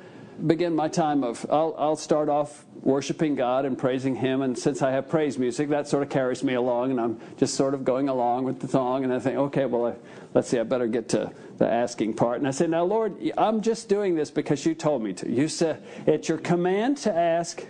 begin 0.47 0.75
my 0.75 0.87
time 0.87 1.23
of, 1.23 1.45
I'll, 1.49 1.75
I'll 1.77 1.95
start 1.95 2.29
off 2.29 2.65
worshiping 2.81 3.35
God 3.35 3.65
and 3.65 3.77
praising 3.77 4.15
Him. 4.15 4.41
And 4.41 4.57
since 4.57 4.81
I 4.81 4.91
have 4.91 5.07
praise 5.09 5.37
music, 5.37 5.69
that 5.69 5.87
sort 5.87 6.03
of 6.03 6.09
carries 6.09 6.43
me 6.43 6.55
along, 6.55 6.91
and 6.91 6.99
I'm 6.99 7.19
just 7.37 7.55
sort 7.55 7.73
of 7.73 7.83
going 7.83 8.09
along 8.09 8.45
with 8.45 8.59
the 8.59 8.67
song. 8.67 9.03
And 9.03 9.13
I 9.13 9.19
think, 9.19 9.37
okay, 9.37 9.65
well, 9.65 9.87
I, 9.87 9.95
let's 10.33 10.49
see, 10.49 10.59
I 10.59 10.63
better 10.63 10.87
get 10.87 11.09
to 11.09 11.31
the 11.57 11.67
asking 11.67 12.15
part. 12.15 12.39
And 12.39 12.47
I 12.47 12.51
say, 12.51 12.67
now, 12.67 12.83
Lord, 12.83 13.15
I'm 13.37 13.61
just 13.61 13.87
doing 13.87 14.15
this 14.15 14.31
because 14.31 14.65
you 14.65 14.73
told 14.73 15.03
me 15.03 15.13
to. 15.13 15.29
You 15.29 15.47
said 15.47 15.83
it's 16.07 16.27
your 16.27 16.39
command 16.39 16.97
to 16.97 17.15
ask. 17.15 17.63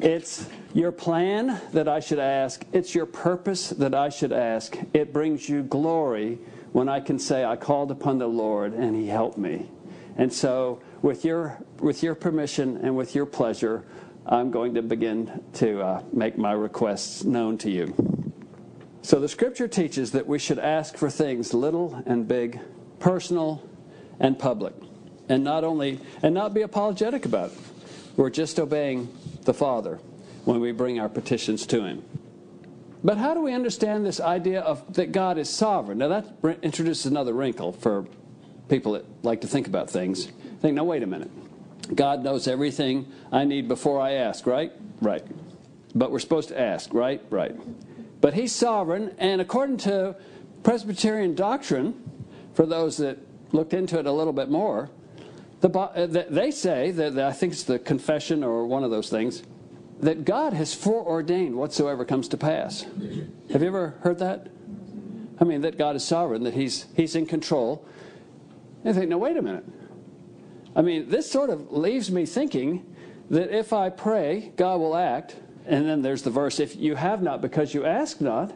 It's 0.00 0.46
your 0.72 0.92
plan 0.92 1.60
that 1.72 1.88
I 1.88 2.00
should 2.00 2.18
ask. 2.18 2.64
It's 2.72 2.94
your 2.94 3.06
purpose 3.06 3.70
that 3.70 3.94
I 3.94 4.08
should 4.08 4.32
ask. 4.32 4.76
It 4.94 5.12
brings 5.12 5.48
you 5.48 5.62
glory 5.62 6.38
when 6.72 6.88
I 6.88 7.00
can 7.00 7.18
say, 7.18 7.44
I 7.44 7.56
called 7.56 7.90
upon 7.90 8.18
the 8.18 8.26
Lord 8.26 8.72
and 8.72 8.94
He 8.94 9.08
helped 9.08 9.38
me. 9.38 9.68
And 10.16 10.32
so, 10.32 10.80
with 11.02 11.24
your, 11.24 11.58
with 11.78 12.02
your 12.02 12.14
permission 12.14 12.76
and 12.78 12.96
with 12.96 13.14
your 13.14 13.26
pleasure, 13.26 13.84
I'm 14.26 14.50
going 14.50 14.74
to 14.74 14.82
begin 14.82 15.42
to 15.54 15.80
uh, 15.80 16.02
make 16.12 16.36
my 16.36 16.52
requests 16.52 17.24
known 17.24 17.58
to 17.58 17.70
you. 17.70 17.94
So, 19.02 19.18
the 19.18 19.28
scripture 19.28 19.66
teaches 19.66 20.12
that 20.12 20.26
we 20.26 20.38
should 20.38 20.58
ask 20.58 20.96
for 20.96 21.08
things 21.08 21.54
little 21.54 22.02
and 22.06 22.28
big, 22.28 22.60
personal 22.98 23.66
and 24.20 24.38
public, 24.38 24.74
and 25.28 25.42
not 25.42 25.64
only, 25.64 26.00
and 26.22 26.34
not 26.34 26.52
be 26.52 26.60
apologetic 26.60 27.24
about 27.24 27.50
it. 27.50 27.58
We're 28.16 28.30
just 28.30 28.60
obeying 28.60 29.08
the 29.44 29.54
Father 29.54 29.96
when 30.44 30.60
we 30.60 30.72
bring 30.72 31.00
our 31.00 31.08
petitions 31.08 31.66
to 31.68 31.82
Him. 31.82 32.04
But 33.02 33.16
how 33.16 33.32
do 33.32 33.40
we 33.40 33.54
understand 33.54 34.04
this 34.04 34.20
idea 34.20 34.60
of 34.60 34.92
that 34.94 35.12
God 35.12 35.38
is 35.38 35.48
sovereign? 35.48 35.98
Now 35.98 36.08
that 36.08 36.58
introduces 36.62 37.06
another 37.06 37.32
wrinkle 37.32 37.72
for 37.72 38.06
people 38.68 38.92
that 38.92 39.06
like 39.24 39.40
to 39.40 39.46
think 39.46 39.66
about 39.66 39.88
things. 39.88 40.28
Think, 40.60 40.74
now 40.74 40.84
wait 40.84 41.02
a 41.02 41.06
minute. 41.06 41.30
God 41.94 42.22
knows 42.22 42.46
everything 42.46 43.10
I 43.32 43.44
need 43.44 43.66
before 43.66 44.00
I 44.00 44.12
ask, 44.12 44.46
right? 44.46 44.72
Right. 45.00 45.24
But 45.94 46.12
we're 46.12 46.18
supposed 46.18 46.48
to 46.50 46.60
ask, 46.60 46.92
right? 46.92 47.22
Right. 47.30 47.54
But 48.20 48.34
He's 48.34 48.52
sovereign, 48.52 49.14
and 49.18 49.40
according 49.40 49.78
to 49.78 50.16
Presbyterian 50.62 51.34
doctrine, 51.34 51.94
for 52.54 52.66
those 52.66 52.98
that 52.98 53.18
looked 53.52 53.72
into 53.72 53.98
it 53.98 54.06
a 54.06 54.12
little 54.12 54.32
bit 54.32 54.50
more, 54.50 54.90
the, 55.60 55.68
uh, 55.78 56.06
they 56.06 56.50
say 56.50 56.90
that 56.90 57.18
I 57.18 57.32
think 57.32 57.52
it's 57.52 57.64
the 57.64 57.78
confession 57.78 58.44
or 58.44 58.66
one 58.66 58.84
of 58.84 58.90
those 58.90 59.10
things 59.10 59.42
that 60.00 60.24
God 60.24 60.52
has 60.54 60.74
foreordained 60.74 61.54
whatsoever 61.54 62.04
comes 62.04 62.28
to 62.28 62.36
pass. 62.36 62.82
Have 63.52 63.60
you 63.62 63.68
ever 63.68 63.96
heard 64.00 64.18
that? 64.20 64.48
I 65.38 65.44
mean, 65.44 65.62
that 65.62 65.76
God 65.76 65.96
is 65.96 66.04
sovereign, 66.04 66.44
that 66.44 66.54
He's 66.54 66.86
He's 66.94 67.14
in 67.14 67.26
control, 67.26 67.86
and 68.84 68.94
think, 68.94 69.08
no, 69.08 69.18
wait 69.18 69.36
a 69.36 69.42
minute. 69.42 69.64
I 70.74 70.82
mean, 70.82 71.08
this 71.08 71.30
sort 71.30 71.50
of 71.50 71.72
leaves 71.72 72.10
me 72.10 72.26
thinking 72.26 72.84
that 73.30 73.56
if 73.56 73.72
I 73.72 73.90
pray, 73.90 74.52
God 74.56 74.78
will 74.78 74.96
act. 74.96 75.36
And 75.66 75.88
then 75.88 76.02
there's 76.02 76.22
the 76.22 76.30
verse, 76.30 76.58
if 76.58 76.76
you 76.76 76.94
have 76.96 77.22
not 77.22 77.40
because 77.40 77.74
you 77.74 77.84
ask 77.84 78.20
not. 78.20 78.52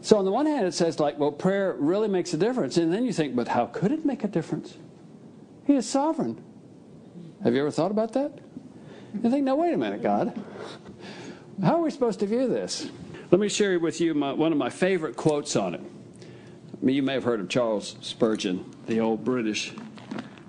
So 0.00 0.18
on 0.18 0.24
the 0.24 0.30
one 0.30 0.46
hand, 0.46 0.66
it 0.66 0.74
says, 0.74 1.00
like, 1.00 1.18
well, 1.18 1.32
prayer 1.32 1.74
really 1.78 2.08
makes 2.08 2.32
a 2.34 2.36
difference. 2.36 2.76
And 2.76 2.92
then 2.92 3.04
you 3.04 3.12
think, 3.12 3.34
but 3.34 3.48
how 3.48 3.66
could 3.66 3.90
it 3.90 4.04
make 4.04 4.22
a 4.22 4.28
difference? 4.28 4.76
He 5.66 5.74
is 5.74 5.88
sovereign. 5.88 6.42
Have 7.42 7.54
you 7.54 7.60
ever 7.60 7.70
thought 7.70 7.90
about 7.90 8.12
that? 8.12 8.38
You 9.14 9.30
think, 9.30 9.44
no, 9.44 9.56
wait 9.56 9.74
a 9.74 9.76
minute, 9.76 10.02
God. 10.02 10.40
How 11.62 11.76
are 11.76 11.82
we 11.82 11.90
supposed 11.90 12.20
to 12.20 12.26
view 12.26 12.48
this? 12.48 12.90
Let 13.30 13.40
me 13.40 13.48
share 13.48 13.78
with 13.80 14.00
you 14.00 14.14
my, 14.14 14.32
one 14.32 14.52
of 14.52 14.58
my 14.58 14.70
favorite 14.70 15.16
quotes 15.16 15.56
on 15.56 15.74
it. 15.74 15.80
You 16.82 17.02
may 17.02 17.14
have 17.14 17.24
heard 17.24 17.40
of 17.40 17.48
Charles 17.48 17.96
Spurgeon, 18.00 18.64
the 18.86 19.00
old 19.00 19.24
British 19.24 19.72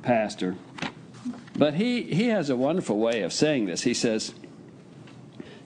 pastor. 0.04 0.56
But 1.58 1.74
he, 1.74 2.04
he 2.04 2.28
has 2.28 2.50
a 2.50 2.56
wonderful 2.56 3.00
way 3.00 3.24
of 3.24 3.34
saying 3.34 3.66
this. 3.66 3.82
He 3.82 3.94
says, 3.94 4.34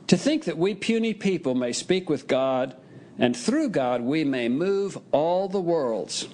To 0.08 0.18
think 0.18 0.46
that 0.46 0.58
we 0.58 0.74
puny 0.74 1.14
people 1.14 1.54
may 1.54 1.74
speak 1.74 2.10
with 2.10 2.28
God, 2.28 2.76
and 3.20 3.36
through 3.36 3.70
God 3.70 4.02
we 4.02 4.24
may 4.24 4.48
move 4.48 4.98
all 5.12 5.50
the 5.50 5.60
worlds. 5.60 6.28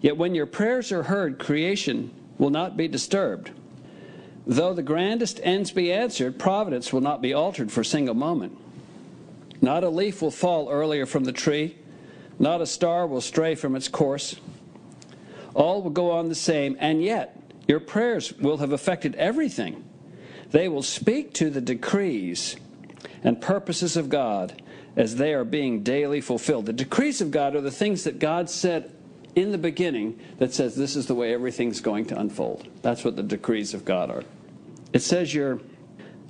Yet 0.00 0.16
when 0.16 0.34
your 0.34 0.46
prayers 0.46 0.92
are 0.92 1.04
heard, 1.04 1.38
creation 1.38 2.12
will 2.36 2.50
not 2.50 2.76
be 2.76 2.88
disturbed. 2.88 3.52
Though 4.46 4.74
the 4.74 4.82
grandest 4.82 5.40
ends 5.42 5.70
be 5.70 5.92
answered, 5.92 6.38
providence 6.38 6.92
will 6.92 7.00
not 7.00 7.22
be 7.22 7.32
altered 7.32 7.70
for 7.70 7.82
a 7.82 7.84
single 7.84 8.14
moment. 8.14 8.58
Not 9.60 9.84
a 9.84 9.88
leaf 9.88 10.20
will 10.20 10.32
fall 10.32 10.68
earlier 10.68 11.06
from 11.06 11.24
the 11.24 11.32
tree, 11.32 11.76
not 12.38 12.60
a 12.60 12.66
star 12.66 13.06
will 13.06 13.20
stray 13.20 13.54
from 13.54 13.76
its 13.76 13.86
course. 13.86 14.36
All 15.54 15.82
will 15.82 15.90
go 15.90 16.10
on 16.10 16.28
the 16.28 16.34
same, 16.34 16.76
and 16.80 17.02
yet 17.02 17.41
your 17.72 17.80
prayers 17.80 18.34
will 18.34 18.58
have 18.58 18.70
affected 18.70 19.14
everything. 19.14 19.82
They 20.50 20.68
will 20.68 20.82
speak 20.82 21.32
to 21.34 21.48
the 21.48 21.62
decrees 21.62 22.54
and 23.24 23.40
purposes 23.40 23.96
of 23.96 24.10
God 24.10 24.60
as 24.94 25.16
they 25.16 25.32
are 25.32 25.42
being 25.42 25.82
daily 25.82 26.20
fulfilled. 26.20 26.66
The 26.66 26.74
decrees 26.74 27.22
of 27.22 27.30
God 27.30 27.56
are 27.56 27.62
the 27.62 27.70
things 27.70 28.04
that 28.04 28.18
God 28.18 28.50
said 28.50 28.94
in 29.34 29.52
the 29.52 29.56
beginning 29.56 30.20
that 30.36 30.52
says 30.52 30.76
this 30.76 30.96
is 30.96 31.06
the 31.06 31.14
way 31.14 31.32
everything's 31.32 31.80
going 31.80 32.04
to 32.08 32.20
unfold. 32.20 32.68
That's 32.82 33.06
what 33.06 33.16
the 33.16 33.22
decrees 33.22 33.72
of 33.72 33.86
God 33.86 34.10
are. 34.10 34.24
It 34.92 35.00
says 35.00 35.32
your 35.32 35.58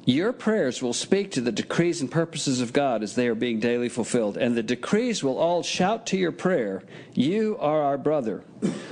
your 0.04 0.32
prayers 0.32 0.80
will 0.80 0.92
speak 0.92 1.32
to 1.32 1.40
the 1.40 1.50
decrees 1.50 2.00
and 2.00 2.10
purposes 2.10 2.60
of 2.60 2.72
God 2.72 3.02
as 3.02 3.16
they 3.16 3.26
are 3.26 3.34
being 3.34 3.58
daily 3.58 3.88
fulfilled, 3.88 4.36
and 4.36 4.56
the 4.56 4.62
decrees 4.62 5.24
will 5.24 5.38
all 5.38 5.62
shout 5.62 6.06
to 6.06 6.16
your 6.16 6.32
prayer, 6.32 6.82
You 7.14 7.56
are 7.60 7.82
our 7.82 7.98
brother. 7.98 8.42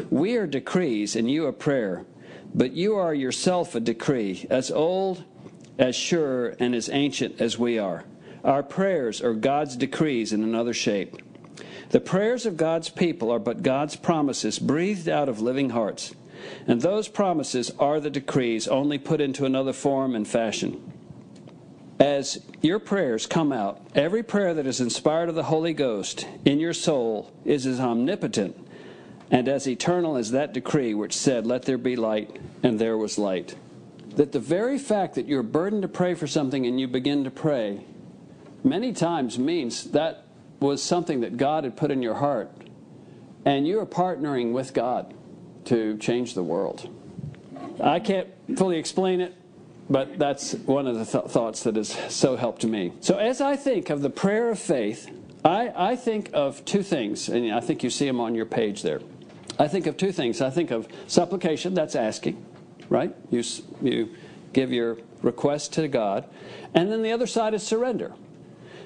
We 0.09 0.37
are 0.37 0.47
decrees, 0.47 1.17
and 1.17 1.29
you 1.29 1.47
are 1.47 1.53
prayer. 1.53 2.07
But 2.55 2.73
you 2.73 2.97
are 2.97 3.15
yourself 3.15 3.75
a 3.75 3.81
decree, 3.81 4.47
as 4.51 4.71
old, 4.71 5.25
as 5.79 5.95
sure, 5.95 6.57
and 6.59 6.75
as 6.75 6.89
ancient 6.89 7.41
as 7.41 7.59
we 7.59 7.79
are. 7.79 8.05
Our 8.45 8.63
prayers 8.63 9.23
are 9.23 9.35
God's 9.35 9.77
decrees 9.77 10.33
in 10.33 10.43
another 10.43 10.75
shape. 10.75 11.17
The 11.91 12.01
prayers 12.01 12.47
of 12.47 12.57
God's 12.57 12.89
people 12.89 13.31
are 13.31 13.39
but 13.39 13.63
God's 13.63 13.97
promises 13.97 14.59
breathed 14.59 15.09
out 15.09 15.29
of 15.29 15.41
living 15.41 15.71
hearts. 15.71 16.15
And 16.67 16.81
those 16.81 17.09
promises 17.09 17.71
are 17.79 18.01
the 18.01 18.11
decrees, 18.11 18.67
only 18.67 18.99
put 18.99 19.21
into 19.21 19.45
another 19.45 19.73
form 19.73 20.15
and 20.15 20.27
fashion. 20.27 20.93
As 21.99 22.43
your 22.63 22.79
prayers 22.79 23.27
come 23.27 23.53
out, 23.53 23.81
every 23.95 24.23
prayer 24.23 24.55
that 24.55 24.67
is 24.67 24.81
inspired 24.81 25.29
of 25.29 25.35
the 25.35 25.43
Holy 25.45 25.75
Ghost 25.75 26.27
in 26.47 26.59
your 26.59 26.73
soul 26.73 27.31
is 27.45 27.67
as 27.67 27.79
omnipotent 27.79 28.57
and 29.31 29.49
as 29.49 29.69
eternal 29.69 30.17
as 30.17 30.33
that 30.33 30.53
decree 30.53 30.95
which 30.95 31.17
said, 31.17 31.47
Let 31.47 31.63
there 31.63 31.79
be 31.79 31.97
light, 31.97 32.39
and 32.63 32.79
there 32.79 32.99
was 32.99 33.19
light. 33.19 33.57
That 34.17 34.33
the 34.33 34.41
very 34.41 34.79
fact 34.79 35.15
that 35.15 35.27
you're 35.27 35.43
burdened 35.43 35.83
to 35.83 35.89
pray 35.89 36.15
for 36.15 36.27
something 36.27 36.67
and 36.67 36.81
you 36.81 36.89
begin 36.89 37.25
to 37.25 37.31
pray 37.31 37.85
many 38.65 38.93
times 38.93 39.39
means 39.39 39.85
that 39.93 40.25
was 40.59 40.83
something 40.83 41.21
that 41.21 41.37
God 41.37 41.65
had 41.65 41.77
put 41.77 41.91
in 41.91 42.03
your 42.03 42.15
heart, 42.15 42.51
and 43.45 43.67
you 43.67 43.81
are 43.81 43.87
partnering 43.87 44.53
with 44.53 44.75
God 44.75 45.15
to 45.67 45.97
change 45.99 46.35
the 46.35 46.43
world. 46.43 46.89
I 47.83 48.01
can't 48.01 48.29
fully 48.57 48.79
explain 48.79 49.21
it, 49.21 49.35
but 49.89 50.19
that's 50.19 50.53
one 50.53 50.87
of 50.87 50.99
the 50.99 51.05
th- 51.05 51.31
thoughts 51.31 51.63
that 51.63 51.77
has 51.77 51.89
so 52.13 52.37
helped 52.37 52.65
me. 52.65 52.93
So, 53.01 53.17
as 53.17 53.41
I 53.41 53.57
think 53.57 53.91
of 53.91 54.03
the 54.03 54.11
prayer 54.11 54.51
of 54.51 54.59
faith, 54.59 55.11
I, 55.45 55.73
I 55.75 55.97
think 55.97 56.31
of 56.35 56.65
two 56.65 56.83
things, 56.83 57.29
and 57.29 57.53
I 57.53 57.61
think 57.61 57.83
you 57.83 57.91
see 57.91 58.07
them 58.07 58.21
on 58.21 58.35
your 58.35 58.45
page 58.45 58.83
there. 58.83 59.01
I 59.61 59.69
think 59.69 59.87
of 59.87 59.99
two 59.99 60.11
things. 60.11 60.41
I 60.41 60.49
think 60.49 60.71
of 60.71 60.89
supplication, 61.07 61.75
that's 61.75 61.95
asking, 61.95 62.43
right? 62.89 63.15
You, 63.31 63.45
you 63.83 64.09
give 64.55 64.73
your 64.73 64.97
request 65.21 65.75
to 65.75 65.87
God. 65.87 66.25
And 66.73 66.91
then 66.91 67.03
the 67.03 67.13
other 67.13 67.27
side 67.27 67.53
is 67.53 67.63
surrender. 67.63 68.15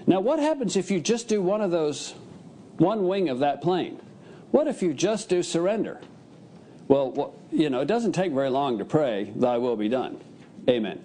Now, 0.04 0.18
what 0.18 0.40
happens 0.40 0.76
if 0.76 0.90
you 0.90 0.98
just 0.98 1.28
do 1.28 1.40
one 1.40 1.60
of 1.60 1.70
those, 1.70 2.16
one 2.78 3.06
wing 3.06 3.28
of 3.28 3.38
that 3.38 3.62
plane? 3.62 4.00
What 4.50 4.66
if 4.66 4.82
you 4.82 4.92
just 4.92 5.28
do 5.28 5.44
surrender? 5.44 6.00
Well, 6.88 7.34
you 7.52 7.70
know, 7.70 7.80
it 7.80 7.86
doesn't 7.86 8.12
take 8.12 8.32
very 8.32 8.50
long 8.50 8.78
to 8.78 8.84
pray, 8.84 9.32
Thy 9.36 9.58
will 9.58 9.76
be 9.76 9.88
done. 9.88 10.20
Amen. 10.68 11.02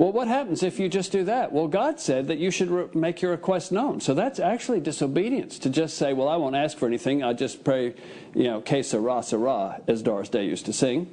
Well, 0.00 0.12
what 0.12 0.28
happens 0.28 0.62
if 0.62 0.80
you 0.80 0.88
just 0.88 1.12
do 1.12 1.24
that? 1.24 1.52
Well, 1.52 1.68
God 1.68 2.00
said 2.00 2.28
that 2.28 2.38
you 2.38 2.50
should 2.50 2.94
make 2.94 3.20
your 3.20 3.32
request 3.32 3.70
known. 3.70 4.00
So 4.00 4.14
that's 4.14 4.40
actually 4.40 4.80
disobedience 4.80 5.58
to 5.58 5.68
just 5.68 5.98
say, 5.98 6.14
well, 6.14 6.26
I 6.26 6.36
won't 6.36 6.56
ask 6.56 6.78
for 6.78 6.86
anything. 6.86 7.22
I 7.22 7.34
just 7.34 7.64
pray, 7.64 7.94
you 8.34 8.44
know, 8.44 8.62
que 8.62 8.82
sera, 8.82 9.22
sera, 9.22 9.82
as 9.86 10.00
Doris 10.00 10.30
Day 10.30 10.46
used 10.46 10.64
to 10.64 10.72
sing. 10.72 11.04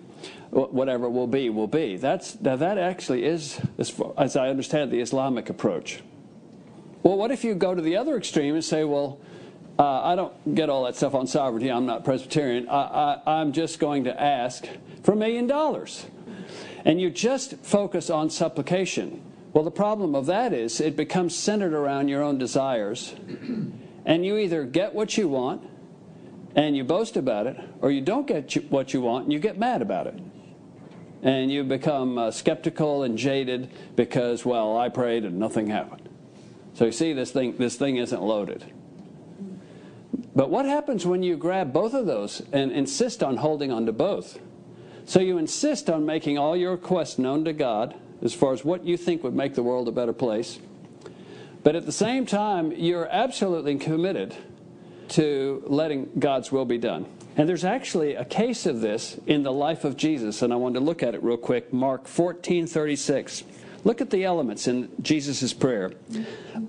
Whatever 0.51 1.09
will 1.09 1.27
be, 1.27 1.49
will 1.49 1.67
be. 1.67 1.97
That's, 1.97 2.39
now 2.39 2.55
that 2.55 2.77
actually 2.77 3.25
is, 3.25 3.59
as, 3.77 3.89
far, 3.89 4.13
as 4.17 4.37
I 4.37 4.47
understand, 4.47 4.89
the 4.89 5.01
Islamic 5.01 5.49
approach. 5.49 6.01
Well, 7.03 7.17
what 7.17 7.29
if 7.29 7.43
you 7.43 7.55
go 7.55 7.75
to 7.75 7.81
the 7.81 7.97
other 7.97 8.15
extreme 8.15 8.55
and 8.55 8.63
say, 8.63 8.85
well, 8.85 9.19
uh, 9.77 10.01
I 10.01 10.15
don't 10.15 10.55
get 10.55 10.69
all 10.69 10.85
that 10.85 10.95
stuff 10.95 11.13
on 11.13 11.27
sovereignty. 11.27 11.69
I'm 11.69 11.85
not 11.85 12.05
Presbyterian. 12.05 12.69
I, 12.69 12.83
I, 12.83 13.41
I'm 13.41 13.51
just 13.51 13.79
going 13.79 14.05
to 14.05 14.17
ask 14.17 14.65
for 15.03 15.11
a 15.11 15.17
million 15.17 15.45
dollars 15.45 16.05
and 16.87 17.01
you 17.01 17.09
just 17.09 17.57
focus 17.57 18.09
on 18.09 18.29
supplication, 18.29 19.21
well, 19.51 19.65
the 19.65 19.71
problem 19.71 20.15
of 20.15 20.27
that 20.27 20.53
is 20.53 20.79
it 20.79 20.95
becomes 20.95 21.35
centered 21.35 21.73
around 21.73 22.07
your 22.07 22.23
own 22.23 22.37
desires, 22.37 23.13
and 24.05 24.25
you 24.25 24.37
either 24.37 24.63
get 24.63 24.95
what 24.95 25.17
you 25.17 25.27
want 25.27 25.69
and 26.55 26.77
you 26.77 26.85
boast 26.85 27.17
about 27.17 27.45
it, 27.45 27.59
or 27.81 27.91
you 27.91 27.99
don't 27.99 28.25
get 28.25 28.71
what 28.71 28.93
you 28.93 29.01
want 29.01 29.25
and 29.25 29.33
you 29.33 29.37
get 29.37 29.59
mad 29.59 29.81
about 29.81 30.07
it. 30.07 30.17
And 31.23 31.51
you 31.51 31.65
become 31.65 32.17
uh, 32.17 32.31
skeptical 32.31 33.03
and 33.03 33.17
jaded 33.17 33.69
because, 33.97 34.45
well, 34.45 34.77
I 34.77 34.87
prayed 34.87 35.25
and 35.25 35.37
nothing 35.37 35.67
happened. 35.67 36.07
So 36.73 36.85
you 36.85 36.93
see, 36.93 37.11
this 37.11 37.31
thing, 37.31 37.57
this 37.57 37.75
thing 37.75 37.97
isn't 37.97 38.21
loaded. 38.21 38.63
But 40.33 40.49
what 40.49 40.65
happens 40.65 41.05
when 41.05 41.21
you 41.21 41.35
grab 41.35 41.73
both 41.73 41.93
of 41.93 42.05
those 42.05 42.41
and 42.53 42.71
insist 42.71 43.23
on 43.23 43.37
holding 43.37 43.73
on 43.73 43.85
to 43.87 43.91
both? 43.91 44.39
So 45.07 45.21
you 45.21 45.37
insist 45.37 45.89
on 45.89 46.05
making 46.05 46.37
all 46.37 46.57
your 46.57 46.71
requests 46.71 47.17
known 47.17 47.45
to 47.45 47.53
God 47.53 47.95
as 48.21 48.33
far 48.33 48.51
as 48.51 48.65
what 48.65 48.83
you 48.83 48.97
think 48.97 49.23
would 49.23 49.33
make 49.33 49.55
the 49.55 49.63
world 49.63 49.87
a 49.87 49.91
better 49.91 50.11
place. 50.11 50.59
But 51.63 51.77
at 51.77 51.85
the 51.85 51.93
same 51.93 52.25
time, 52.25 52.73
you're 52.73 53.07
absolutely 53.07 53.77
committed 53.77 54.35
to 55.09 55.63
letting 55.65 56.11
God's 56.19 56.51
will 56.51 56.65
be 56.65 56.77
done. 56.77 57.05
And 57.37 57.47
there's 57.47 57.63
actually 57.63 58.15
a 58.15 58.25
case 58.25 58.65
of 58.65 58.81
this 58.81 59.17
in 59.25 59.43
the 59.43 59.53
life 59.53 59.85
of 59.85 59.95
Jesus, 59.95 60.41
and 60.41 60.51
I 60.51 60.57
wanted 60.57 60.79
to 60.79 60.85
look 60.85 61.01
at 61.01 61.15
it 61.15 61.23
real 61.23 61.37
quick. 61.37 61.71
Mark 61.71 62.05
14 62.05 62.67
36. 62.67 63.45
Look 63.85 64.01
at 64.01 64.09
the 64.09 64.25
elements 64.25 64.67
in 64.67 64.89
Jesus' 65.01 65.53
prayer. 65.53 65.93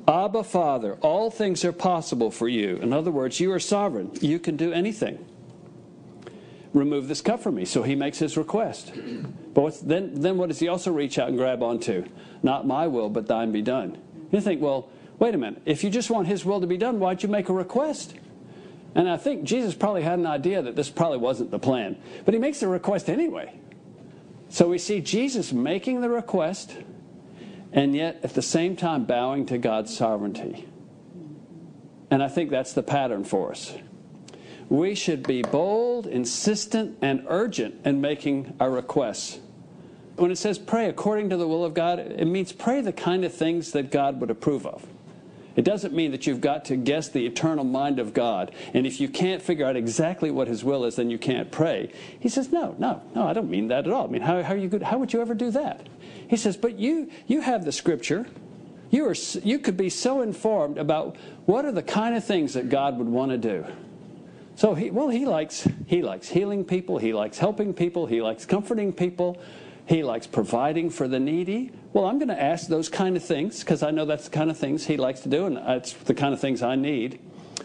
Abba, 0.07 0.45
Father, 0.45 0.95
all 1.01 1.33
things 1.33 1.65
are 1.65 1.73
possible 1.73 2.31
for 2.31 2.49
you. 2.49 2.77
In 2.77 2.93
other 2.93 3.11
words, 3.11 3.41
you 3.41 3.51
are 3.51 3.59
sovereign. 3.59 4.13
You 4.21 4.39
can 4.39 4.57
do 4.57 4.73
anything 4.73 5.27
remove 6.79 7.09
this 7.09 7.21
cup 7.21 7.41
from 7.41 7.57
me. 7.57 7.65
So 7.65 7.83
he 7.83 7.95
makes 7.95 8.19
his 8.19 8.37
request. 8.37 8.93
But 9.55 9.81
then, 9.87 10.21
then 10.21 10.39
what 10.39 10.49
does 10.49 10.59
he 10.59 10.69
also 10.69 10.93
reach 10.93 11.19
out 11.19 11.29
and 11.29 11.37
grab 11.37 11.63
onto? 11.63 12.05
Not 12.43 12.67
my 12.67 12.87
will, 12.87 13.09
but 13.09 13.27
thine 13.27 13.53
be 13.53 13.63
done. 13.63 13.99
You 14.31 14.41
think, 14.41 14.61
well, 14.61 14.89
wait 15.19 15.35
a 15.35 15.39
minute. 15.39 15.63
If 15.65 15.83
you 15.83 15.91
just 15.91 16.11
want 16.11 16.29
his 16.29 16.45
will 16.45 16.61
to 16.61 16.67
be 16.67 16.77
done, 16.77 17.01
why'd 17.01 17.23
you 17.23 17.29
make 17.29 17.49
a 17.49 17.53
request? 17.53 18.15
And 18.95 19.09
I 19.09 19.17
think 19.17 19.45
Jesus 19.45 19.75
probably 19.75 20.03
had 20.03 20.19
an 20.19 20.27
idea 20.27 20.63
that 20.63 20.77
this 20.77 20.91
probably 20.91 21.19
wasn't 21.19 21.51
the 21.51 21.59
plan. 21.59 21.97
But 22.25 22.35
he 22.35 22.41
makes 22.41 22.61
the 22.61 22.69
request 22.69 23.09
anyway. 23.09 23.59
So 24.49 24.69
we 24.69 24.79
see 24.79 25.01
Jesus 25.01 25.53
making 25.53 26.01
the 26.01 26.09
request 26.09 26.77
and 27.73 27.95
yet 27.95 28.21
at 28.23 28.35
the 28.35 28.43
same 28.43 28.77
time 28.77 29.05
bowing 29.05 29.45
to 29.47 29.59
God's 29.59 29.95
sovereignty. 29.95 30.67
And 32.11 32.23
I 32.23 32.29
think 32.29 32.51
that's 32.51 32.73
the 32.73 32.83
pattern 32.83 33.25
for 33.25 33.51
us 33.51 33.75
we 34.69 34.95
should 34.95 35.27
be 35.27 35.43
bold, 35.43 36.07
insistent, 36.07 36.99
and 37.01 37.25
urgent 37.29 37.75
in 37.85 38.01
making 38.01 38.55
our 38.61 38.71
requests. 38.71 39.39
When 40.17 40.31
it 40.31 40.37
says 40.37 40.59
pray 40.59 40.89
according 40.89 41.31
to 41.31 41.37
the 41.37 41.47
will 41.47 41.65
of 41.65 41.75
God, 41.75 41.99
it 41.99 42.27
means 42.27 42.53
pray 42.53 42.81
the 42.81 42.93
kind 42.93 43.25
of 43.25 43.33
things 43.33 43.73
that 43.73 43.91
God 43.91 44.21
would 44.21 44.31
approve 44.31 44.67
of. 44.67 44.85
It 45.59 45.65
doesn't 45.65 45.93
mean 45.93 46.13
that 46.13 46.25
you've 46.27 46.41
got 46.41 46.67
to 46.67 46.77
guess 46.77 47.09
the 47.09 47.27
eternal 47.27 47.65
mind 47.65 47.99
of 47.99 48.15
God. 48.15 48.53
And 48.75 48.87
if 48.87 49.01
you 49.01 49.09
can't 49.09 49.43
figure 49.43 49.67
out 49.67 49.75
exactly 49.75 50.31
what 50.31 50.47
His 50.47 50.63
will 50.63 50.85
is, 50.85 50.97
then 50.97 51.11
you 51.11 51.19
can't 51.19 51.51
pray. 51.51 51.91
He 52.21 52.29
says, 52.29 52.53
No, 52.53 52.77
no, 52.79 53.03
no, 53.15 53.27
I 53.27 53.33
don't 53.33 53.51
mean 53.51 53.67
that 53.69 53.87
at 53.87 53.93
all. 53.93 54.07
I 54.07 54.11
mean, 54.11 54.23
how, 54.23 54.41
how, 54.43 54.55
you 54.55 54.81
how 54.85 54.99
would 54.99 55.13
you 55.13 55.21
ever 55.21 55.35
do 55.35 55.51
that? 55.51 55.89
He 56.29 56.37
says, 56.37 56.57
But 56.57 56.79
you, 56.79 57.11
you 57.27 57.41
have 57.41 57.65
the 57.65 57.73
scripture. 57.73 58.27
You, 58.91 59.09
are, 59.09 59.17
you 59.43 59.59
could 59.59 59.77
be 59.77 59.91
so 59.91 60.23
informed 60.23 60.79
about 60.79 61.17
what 61.47 61.65
are 61.65 61.73
the 61.73 61.83
kind 61.83 62.15
of 62.15 62.25
things 62.25 62.55
that 62.55 62.69
God 62.69 62.97
would 62.99 63.09
want 63.09 63.33
to 63.33 63.39
do. 63.39 63.67
So 64.59 64.75
he, 64.75 64.91
well, 64.91 65.09
he 65.09 65.25
likes 65.25 65.69
he 65.87 66.03
likes 66.03 66.29
healing 66.29 66.65
people. 66.65 66.99
He 66.99 67.13
likes 67.13 67.39
helping 67.39 67.73
people. 67.73 68.07
He 68.07 68.21
likes 68.21 68.45
comforting 68.45 68.93
people. 68.93 69.41
He 69.87 70.03
likes 70.03 70.27
providing 70.27 70.91
for 70.91 71.07
the 71.07 71.21
needy. 71.21 71.71
Well, 71.93 72.07
I'm 72.07 72.19
going 72.19 72.27
to 72.27 72.43
ask 72.43 72.67
those 72.67 72.89
kind 72.89 73.17
of 73.17 73.25
things 73.25 73.61
because 73.61 73.85
I 73.85 73.93
know 73.93 74.05
that's 74.05 74.25
the 74.25 74.31
kind 74.31 74.51
of 74.51 74.59
things 74.59 74.85
he 74.85 74.97
likes 74.97 75.21
to 75.21 75.29
do, 75.29 75.47
and 75.47 75.59
that's 75.59 75.93
the 75.93 76.13
kind 76.13 76.35
of 76.35 76.41
things 76.41 76.61
I 76.61 76.75
need. 76.75 77.21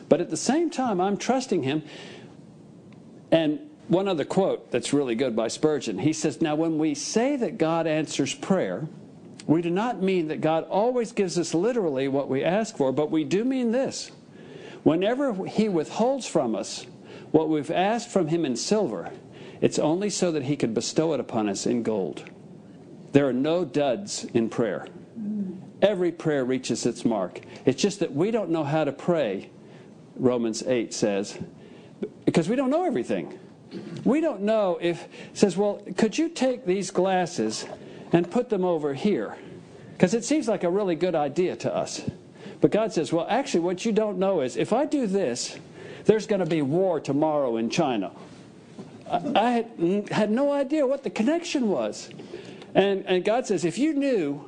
But 0.08 0.22
at 0.22 0.30
the 0.30 0.38
same 0.38 0.70
time, 0.70 1.02
I'm 1.02 1.18
trusting 1.18 1.64
him. 1.64 1.82
And 3.32 3.72
one 3.88 4.08
other 4.08 4.24
quote 4.24 4.70
that's 4.70 4.94
really 4.94 5.16
good 5.16 5.36
by 5.36 5.48
Spurgeon. 5.48 5.98
He 5.98 6.14
says, 6.14 6.44
Now, 6.44 6.54
when 6.54 6.78
we 6.78 6.94
say 6.94 7.36
that 7.38 7.58
God 7.58 7.88
answers 7.88 8.36
prayer, 8.36 8.88
we 9.48 9.64
do 9.64 9.72
not 9.72 10.04
mean 10.04 10.28
that 10.28 10.42
God 10.42 10.66
always 10.66 11.12
gives 11.12 11.40
us 11.40 11.56
literally 11.56 12.08
what 12.08 12.30
we 12.30 12.44
ask 12.44 12.78
for, 12.78 12.92
but 12.92 13.10
we 13.10 13.24
do 13.24 13.44
mean 13.44 13.72
this 13.72 14.12
Whenever 14.84 15.46
he 15.46 15.70
withholds 15.70 16.28
from 16.28 16.56
us 16.56 16.86
what 17.32 17.50
we've 17.50 17.72
asked 17.72 18.10
from 18.10 18.28
him 18.28 18.46
in 18.46 18.56
silver, 18.56 19.12
it's 19.62 19.80
only 19.80 20.10
so 20.10 20.32
that 20.32 20.44
he 20.44 20.56
could 20.56 20.74
bestow 20.74 21.14
it 21.14 21.20
upon 21.20 21.50
us 21.50 21.66
in 21.66 21.84
gold. 21.84 22.24
There 23.14 23.28
are 23.28 23.34
no 23.34 23.64
duds 23.64 24.26
in 24.34 24.50
prayer. 24.50 24.88
Every 25.82 26.12
prayer 26.12 26.46
reaches 26.46 26.86
its 26.86 27.06
mark. 27.06 27.42
It's 27.66 27.82
just 27.82 28.00
that 28.00 28.14
we 28.14 28.32
don't 28.32 28.50
know 28.50 28.64
how 28.64 28.84
to 28.84 28.92
pray, 28.92 29.50
Romans 30.16 30.64
8 30.64 30.94
says, 30.94 31.38
because 32.26 32.50
we 32.50 32.56
don't 32.56 32.70
know 32.70 32.86
everything. 32.86 33.38
We 34.04 34.22
don't 34.22 34.42
know 34.42 34.78
if, 34.82 35.08
says, 35.34 35.58
well, 35.58 35.82
could 35.98 36.18
you 36.18 36.30
take 36.30 36.66
these 36.66 36.92
glasses 36.92 37.66
and 38.14 38.30
put 38.30 38.50
them 38.50 38.64
over 38.64 38.94
here. 38.94 39.36
Because 39.94 40.14
it 40.14 40.24
seems 40.24 40.48
like 40.48 40.64
a 40.64 40.70
really 40.70 40.96
good 40.96 41.16
idea 41.16 41.56
to 41.58 41.76
us. 41.76 42.02
But 42.64 42.72
God 42.72 42.94
says, 42.94 43.12
well, 43.12 43.28
actually, 43.30 43.60
what 43.60 43.84
you 43.84 43.92
don't 43.92 44.18
know 44.20 44.40
is 44.40 44.56
if 44.56 44.72
I 44.72 44.86
do 44.86 45.06
this, 45.06 45.58
there's 46.06 46.26
going 46.26 46.40
to 46.40 46.46
be 46.46 46.62
war 46.62 47.02
tomorrow 47.02 47.58
in 47.58 47.70
China. 47.70 48.14
I 49.12 49.50
had, 49.50 49.78
mm, 49.78 50.08
had 50.08 50.32
no 50.32 50.54
idea 50.54 50.88
what 50.88 51.04
the 51.04 51.10
connection 51.10 51.68
was. 51.68 52.10
And, 52.74 53.06
and 53.06 53.26
God 53.26 53.46
says, 53.46 53.66
if 53.66 53.78
you 53.78 53.92
knew, 53.92 54.46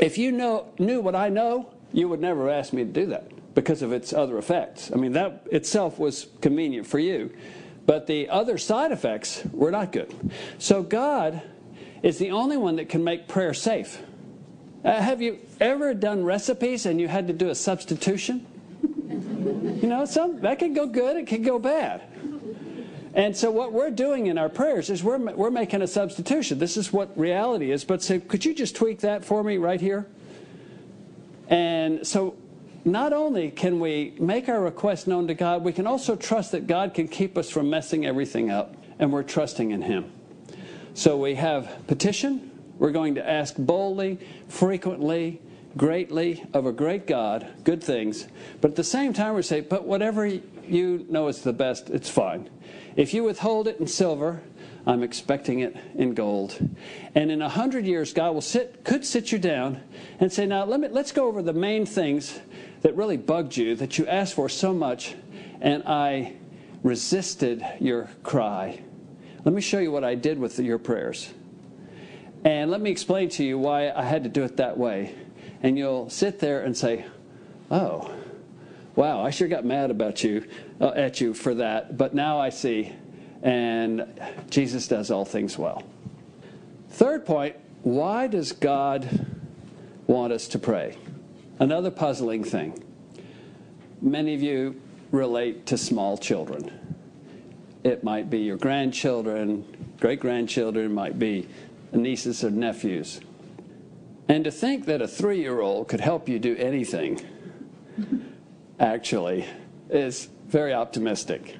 if 0.00 0.16
you 0.16 0.32
know, 0.32 0.68
knew 0.78 1.02
what 1.02 1.14
I 1.14 1.28
know, 1.28 1.68
you 1.92 2.08
would 2.08 2.20
never 2.20 2.48
ask 2.48 2.72
me 2.72 2.84
to 2.84 2.90
do 2.90 3.04
that 3.08 3.30
because 3.54 3.82
of 3.82 3.92
its 3.92 4.14
other 4.14 4.38
effects. 4.38 4.90
I 4.90 4.96
mean, 4.96 5.12
that 5.12 5.46
itself 5.50 5.98
was 5.98 6.28
convenient 6.40 6.86
for 6.86 7.00
you. 7.00 7.36
But 7.84 8.06
the 8.06 8.30
other 8.30 8.56
side 8.56 8.92
effects 8.92 9.42
were 9.52 9.70
not 9.70 9.92
good. 9.92 10.32
So 10.56 10.82
God 10.82 11.42
is 12.02 12.16
the 12.16 12.30
only 12.30 12.56
one 12.56 12.76
that 12.76 12.88
can 12.88 13.04
make 13.04 13.28
prayer 13.28 13.52
safe. 13.52 14.00
Uh, 14.84 15.00
have 15.00 15.22
you 15.22 15.38
ever 15.60 15.94
done 15.94 16.24
recipes 16.24 16.86
and 16.86 17.00
you 17.00 17.08
had 17.08 17.26
to 17.28 17.32
do 17.32 17.50
a 17.50 17.54
substitution? 17.54 18.46
you 18.82 19.88
know, 19.88 20.04
some 20.04 20.40
that 20.40 20.58
can 20.58 20.74
go 20.74 20.86
good, 20.86 21.16
it 21.16 21.26
can 21.26 21.42
go 21.42 21.58
bad. 21.58 22.02
And 23.14 23.36
so 23.36 23.50
what 23.50 23.72
we're 23.72 23.90
doing 23.90 24.26
in 24.26 24.38
our 24.38 24.48
prayers 24.48 24.88
is 24.88 25.04
we're, 25.04 25.18
we're 25.18 25.50
making 25.50 25.82
a 25.82 25.86
substitution. 25.86 26.58
This 26.58 26.76
is 26.76 26.92
what 26.92 27.16
reality 27.18 27.70
is. 27.70 27.84
But 27.84 28.02
say, 28.02 28.20
could 28.20 28.44
you 28.44 28.54
just 28.54 28.74
tweak 28.74 29.00
that 29.00 29.24
for 29.24 29.44
me 29.44 29.58
right 29.58 29.80
here? 29.80 30.06
And 31.48 32.06
so 32.06 32.36
not 32.84 33.12
only 33.12 33.50
can 33.50 33.80
we 33.80 34.14
make 34.18 34.48
our 34.48 34.60
request 34.60 35.06
known 35.06 35.26
to 35.26 35.34
God, 35.34 35.62
we 35.62 35.72
can 35.72 35.86
also 35.86 36.16
trust 36.16 36.52
that 36.52 36.66
God 36.66 36.94
can 36.94 37.06
keep 37.06 37.36
us 37.36 37.50
from 37.50 37.68
messing 37.68 38.06
everything 38.06 38.50
up, 38.50 38.74
and 38.98 39.12
we're 39.12 39.22
trusting 39.22 39.70
in 39.72 39.82
Him. 39.82 40.10
So 40.94 41.18
we 41.18 41.34
have 41.34 41.86
petition. 41.86 42.51
We're 42.82 42.90
going 42.90 43.14
to 43.14 43.30
ask 43.30 43.54
boldly, 43.56 44.18
frequently, 44.48 45.40
greatly 45.76 46.44
of 46.52 46.66
a 46.66 46.72
great 46.72 47.06
God, 47.06 47.46
good 47.62 47.80
things. 47.80 48.26
But 48.60 48.72
at 48.72 48.76
the 48.76 48.82
same 48.82 49.12
time, 49.12 49.36
we 49.36 49.42
say, 49.42 49.60
but 49.60 49.84
whatever 49.84 50.26
you 50.26 51.06
know 51.08 51.28
is 51.28 51.42
the 51.42 51.52
best, 51.52 51.90
it's 51.90 52.10
fine. 52.10 52.50
If 52.96 53.14
you 53.14 53.22
withhold 53.22 53.68
it 53.68 53.78
in 53.78 53.86
silver, 53.86 54.42
I'm 54.84 55.04
expecting 55.04 55.60
it 55.60 55.76
in 55.94 56.14
gold. 56.14 56.58
And 57.14 57.30
in 57.30 57.40
a 57.40 57.48
hundred 57.48 57.86
years, 57.86 58.12
God 58.12 58.34
will 58.34 58.40
sit, 58.40 58.82
could 58.82 59.04
sit 59.04 59.30
you 59.30 59.38
down 59.38 59.80
and 60.18 60.32
say, 60.32 60.44
now 60.44 60.64
let 60.64 60.80
me, 60.80 60.88
let's 60.88 61.12
go 61.12 61.28
over 61.28 61.40
the 61.40 61.52
main 61.52 61.86
things 61.86 62.40
that 62.80 62.96
really 62.96 63.16
bugged 63.16 63.56
you, 63.56 63.76
that 63.76 63.96
you 63.96 64.08
asked 64.08 64.34
for 64.34 64.48
so 64.48 64.74
much, 64.74 65.14
and 65.60 65.84
I 65.86 66.34
resisted 66.82 67.64
your 67.78 68.10
cry. 68.24 68.82
Let 69.44 69.54
me 69.54 69.60
show 69.60 69.78
you 69.78 69.92
what 69.92 70.02
I 70.02 70.16
did 70.16 70.36
with 70.40 70.58
your 70.58 70.78
prayers. 70.78 71.32
And 72.44 72.70
let 72.70 72.80
me 72.80 72.90
explain 72.90 73.28
to 73.30 73.44
you 73.44 73.58
why 73.58 73.90
I 73.90 74.02
had 74.02 74.24
to 74.24 74.28
do 74.28 74.42
it 74.42 74.56
that 74.56 74.76
way. 74.76 75.14
And 75.62 75.78
you'll 75.78 76.10
sit 76.10 76.40
there 76.40 76.62
and 76.62 76.76
say, 76.76 77.04
oh, 77.70 78.10
wow, 78.96 79.22
I 79.24 79.30
sure 79.30 79.48
got 79.48 79.64
mad 79.64 79.90
about 79.90 80.24
you, 80.24 80.44
uh, 80.80 80.88
at 80.88 81.20
you 81.20 81.34
for 81.34 81.54
that, 81.54 81.96
but 81.96 82.14
now 82.14 82.40
I 82.40 82.50
see. 82.50 82.92
And 83.42 84.06
Jesus 84.50 84.88
does 84.88 85.10
all 85.10 85.24
things 85.24 85.56
well. 85.56 85.82
Third 86.90 87.24
point, 87.24 87.56
why 87.82 88.26
does 88.26 88.52
God 88.52 89.26
want 90.06 90.32
us 90.32 90.48
to 90.48 90.58
pray? 90.58 90.96
Another 91.58 91.90
puzzling 91.90 92.44
thing. 92.44 92.82
Many 94.00 94.34
of 94.34 94.42
you 94.42 94.80
relate 95.10 95.66
to 95.66 95.78
small 95.78 96.18
children. 96.18 96.70
It 97.84 98.04
might 98.04 98.30
be 98.30 98.40
your 98.40 98.56
grandchildren, 98.56 99.64
great 100.00 100.20
grandchildren, 100.20 100.92
might 100.92 101.18
be 101.18 101.48
nieces 101.92 102.42
or 102.42 102.50
nephews. 102.50 103.20
And 104.28 104.44
to 104.44 104.50
think 104.50 104.86
that 104.86 105.02
a 105.02 105.08
three 105.08 105.40
year 105.40 105.60
old 105.60 105.88
could 105.88 106.00
help 106.00 106.28
you 106.28 106.38
do 106.38 106.56
anything 106.56 107.20
actually 108.78 109.46
is 109.90 110.28
very 110.46 110.72
optimistic. 110.72 111.56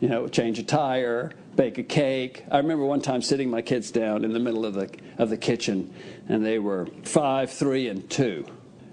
You 0.00 0.08
know, 0.08 0.28
change 0.28 0.58
a 0.58 0.62
tire, 0.62 1.32
bake 1.56 1.78
a 1.78 1.82
cake. 1.82 2.44
I 2.50 2.58
remember 2.58 2.84
one 2.84 3.00
time 3.00 3.22
sitting 3.22 3.50
my 3.50 3.62
kids 3.62 3.90
down 3.90 4.24
in 4.24 4.32
the 4.32 4.38
middle 4.38 4.64
of 4.64 4.74
the, 4.74 4.90
of 5.18 5.28
the 5.28 5.36
kitchen, 5.36 5.92
and 6.28 6.44
they 6.44 6.58
were 6.58 6.86
five, 7.04 7.50
three, 7.50 7.88
and 7.88 8.08
two 8.08 8.46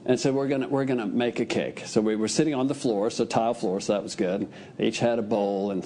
and 0.05 0.19
said, 0.19 0.35
we're 0.35 0.47
gonna 0.47 0.67
we're 0.67 0.85
gonna 0.85 1.07
make 1.07 1.39
a 1.39 1.45
cake. 1.45 1.83
So 1.85 1.99
we 1.99 2.15
were 2.15 2.27
sitting 2.27 2.53
on 2.53 2.67
the 2.67 2.75
floor, 2.75 3.09
so 3.09 3.25
tile 3.25 3.55
floor, 3.55 3.81
so 3.81 3.93
that 3.93 4.03
was 4.03 4.15
good. 4.15 4.47
They 4.77 4.87
each 4.87 4.99
had 4.99 5.17
a 5.17 5.23
bowl, 5.23 5.71
and 5.71 5.83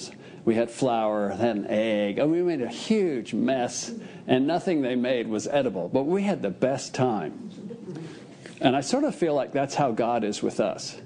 we 0.50 0.56
had 0.56 0.72
flour, 0.72 1.28
an 1.30 1.68
egg, 1.68 2.18
and 2.18 2.32
we 2.32 2.42
made 2.42 2.64
a 2.64 2.68
huge 2.68 3.36
mess, 3.36 3.92
and 4.26 4.48
nothing 4.48 4.82
they 4.82 4.96
made 4.96 5.28
was 5.28 5.46
edible. 5.46 5.88
But 5.90 6.08
we 6.08 6.24
had 6.24 6.42
the 6.42 6.50
best 6.50 6.96
time. 6.96 7.52
And 8.60 8.76
I 8.76 8.82
sort 8.82 9.04
of 9.04 9.14
feel 9.14 9.36
like 9.36 9.52
that's 9.52 9.76
how 9.76 9.92
God 9.92 10.24
is 10.24 10.42
with 10.42 10.60
us. 10.60 11.00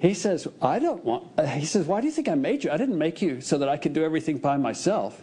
He 0.00 0.12
says, 0.12 0.48
I 0.60 0.80
don't 0.80 1.04
want, 1.04 1.28
uh, 1.38 1.46
he 1.46 1.66
says, 1.66 1.86
why 1.86 2.00
do 2.00 2.08
you 2.08 2.12
think 2.12 2.26
I 2.28 2.34
made 2.34 2.64
you? 2.64 2.72
I 2.72 2.76
didn't 2.76 2.98
make 2.98 3.22
you 3.22 3.40
so 3.40 3.58
that 3.58 3.68
I 3.68 3.76
could 3.76 3.92
do 3.92 4.02
everything 4.02 4.38
by 4.38 4.56
myself. 4.56 5.20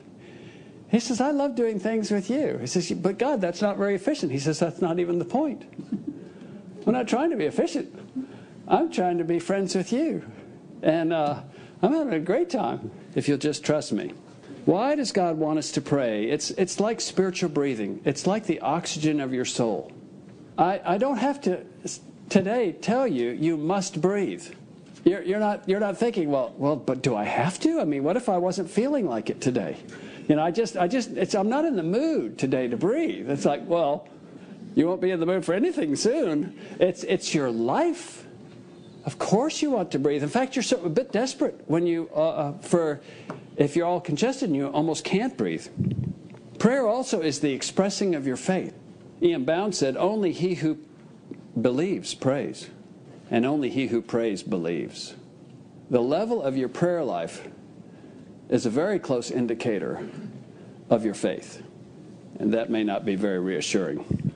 He 0.89 1.01
says, 1.01 1.19
I 1.19 1.31
love 1.31 1.55
doing 1.55 1.77
things 1.77 2.09
with 2.09 2.29
you. 2.29 2.57
He 2.57 2.67
says, 2.67 2.89
but 2.93 3.17
God, 3.17 3.41
that's 3.41 3.61
not 3.61 3.75
very 3.75 3.95
efficient. 3.95 4.31
He 4.31 4.39
says, 4.39 4.59
that's 4.59 4.79
not 4.79 4.97
even 4.97 5.19
the 5.19 5.25
point. 5.25 5.65
I'm 6.87 6.93
not 6.93 7.09
trying 7.09 7.31
to 7.31 7.35
be 7.35 7.47
efficient. 7.47 7.93
I'm 8.69 8.89
trying 8.89 9.17
to 9.17 9.25
be 9.25 9.39
friends 9.39 9.75
with 9.75 9.91
you. 9.91 10.23
And 10.81 11.11
uh, 11.11 11.41
I'm 11.81 11.93
having 11.93 12.13
a 12.13 12.19
great 12.19 12.49
time 12.49 12.91
if 13.15 13.27
you'll 13.27 13.37
just 13.37 13.63
trust 13.63 13.91
me. 13.91 14.13
Why 14.65 14.95
does 14.95 15.11
God 15.11 15.37
want 15.37 15.57
us 15.57 15.71
to 15.71 15.81
pray? 15.81 16.29
It's, 16.29 16.51
it's 16.51 16.79
like 16.79 17.01
spiritual 17.01 17.49
breathing, 17.49 18.01
it's 18.05 18.27
like 18.27 18.45
the 18.45 18.59
oxygen 18.59 19.19
of 19.19 19.33
your 19.33 19.45
soul. 19.45 19.91
I, 20.57 20.81
I 20.85 20.97
don't 20.97 21.17
have 21.17 21.41
to 21.41 21.65
today 22.29 22.73
tell 22.73 23.07
you 23.07 23.31
you 23.31 23.57
must 23.57 23.99
breathe. 23.99 24.45
You're, 25.03 25.23
you're, 25.23 25.39
not, 25.39 25.67
you're 25.67 25.79
not 25.79 25.97
thinking, 25.97 26.29
well, 26.29 26.53
well, 26.57 26.75
but 26.75 27.01
do 27.01 27.15
I 27.15 27.23
have 27.23 27.59
to? 27.61 27.81
I 27.81 27.85
mean, 27.85 28.03
what 28.03 28.17
if 28.17 28.29
I 28.29 28.37
wasn't 28.37 28.69
feeling 28.69 29.07
like 29.07 29.31
it 29.31 29.41
today? 29.41 29.77
You 30.27 30.35
know, 30.35 30.43
I 30.43 30.51
just, 30.51 30.77
I 30.77 30.87
just, 30.87 31.11
it's, 31.17 31.33
I'm 31.33 31.49
not 31.49 31.65
in 31.65 31.75
the 31.75 31.83
mood 31.83 32.37
today 32.37 32.67
to 32.67 32.77
breathe. 32.77 33.29
It's 33.29 33.45
like, 33.45 33.67
well, 33.67 34.07
you 34.75 34.87
won't 34.87 35.01
be 35.01 35.09
in 35.09 35.19
the 35.19 35.25
mood 35.25 35.43
for 35.43 35.53
anything 35.53 35.95
soon. 35.95 36.57
It's, 36.79 37.03
it's 37.03 37.33
your 37.33 37.49
life. 37.49 38.27
Of 39.05 39.17
course 39.17 39.61
you 39.61 39.71
want 39.71 39.91
to 39.91 39.99
breathe. 39.99 40.23
In 40.23 40.29
fact, 40.29 40.55
you're 40.55 40.63
so, 40.63 40.83
a 40.83 40.89
bit 40.89 41.11
desperate 41.11 41.59
when 41.67 41.87
you, 41.87 42.09
uh, 42.15 42.29
uh, 42.29 42.57
for, 42.59 43.01
if 43.57 43.75
you're 43.75 43.87
all 43.87 44.01
congested 44.01 44.49
and 44.49 44.55
you 44.55 44.67
almost 44.67 45.03
can't 45.03 45.35
breathe. 45.35 45.67
Prayer 46.59 46.87
also 46.87 47.21
is 47.21 47.39
the 47.39 47.51
expressing 47.51 48.13
of 48.13 48.27
your 48.27 48.37
faith. 48.37 48.75
E.M. 49.23 49.43
Bounds 49.45 49.77
said, 49.77 49.97
only 49.97 50.31
he 50.31 50.55
who 50.55 50.77
believes 51.59 52.13
prays, 52.13 52.69
and 53.31 53.45
only 53.45 53.69
he 53.69 53.87
who 53.87 54.01
prays 54.01 54.43
believes. 54.43 55.15
The 55.89 56.01
level 56.01 56.41
of 56.41 56.55
your 56.55 56.69
prayer 56.69 57.03
life 57.03 57.47
is 58.49 58.65
a 58.65 58.69
very 58.69 58.99
close 58.99 59.31
indicator 59.31 60.07
of 60.89 61.03
your 61.03 61.13
faith, 61.13 61.63
and 62.39 62.53
that 62.53 62.69
may 62.69 62.83
not 62.83 63.05
be 63.05 63.15
very 63.15 63.39
reassuring. 63.39 64.33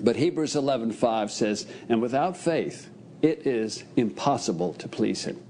But 0.00 0.16
Hebrews 0.16 0.54
11:5 0.54 1.30
says, 1.30 1.66
"And 1.88 2.00
without 2.00 2.36
faith 2.36 2.88
it 3.22 3.46
is 3.46 3.84
impossible 3.96 4.74
to 4.74 4.88
please 4.88 5.24
him. 5.24 5.40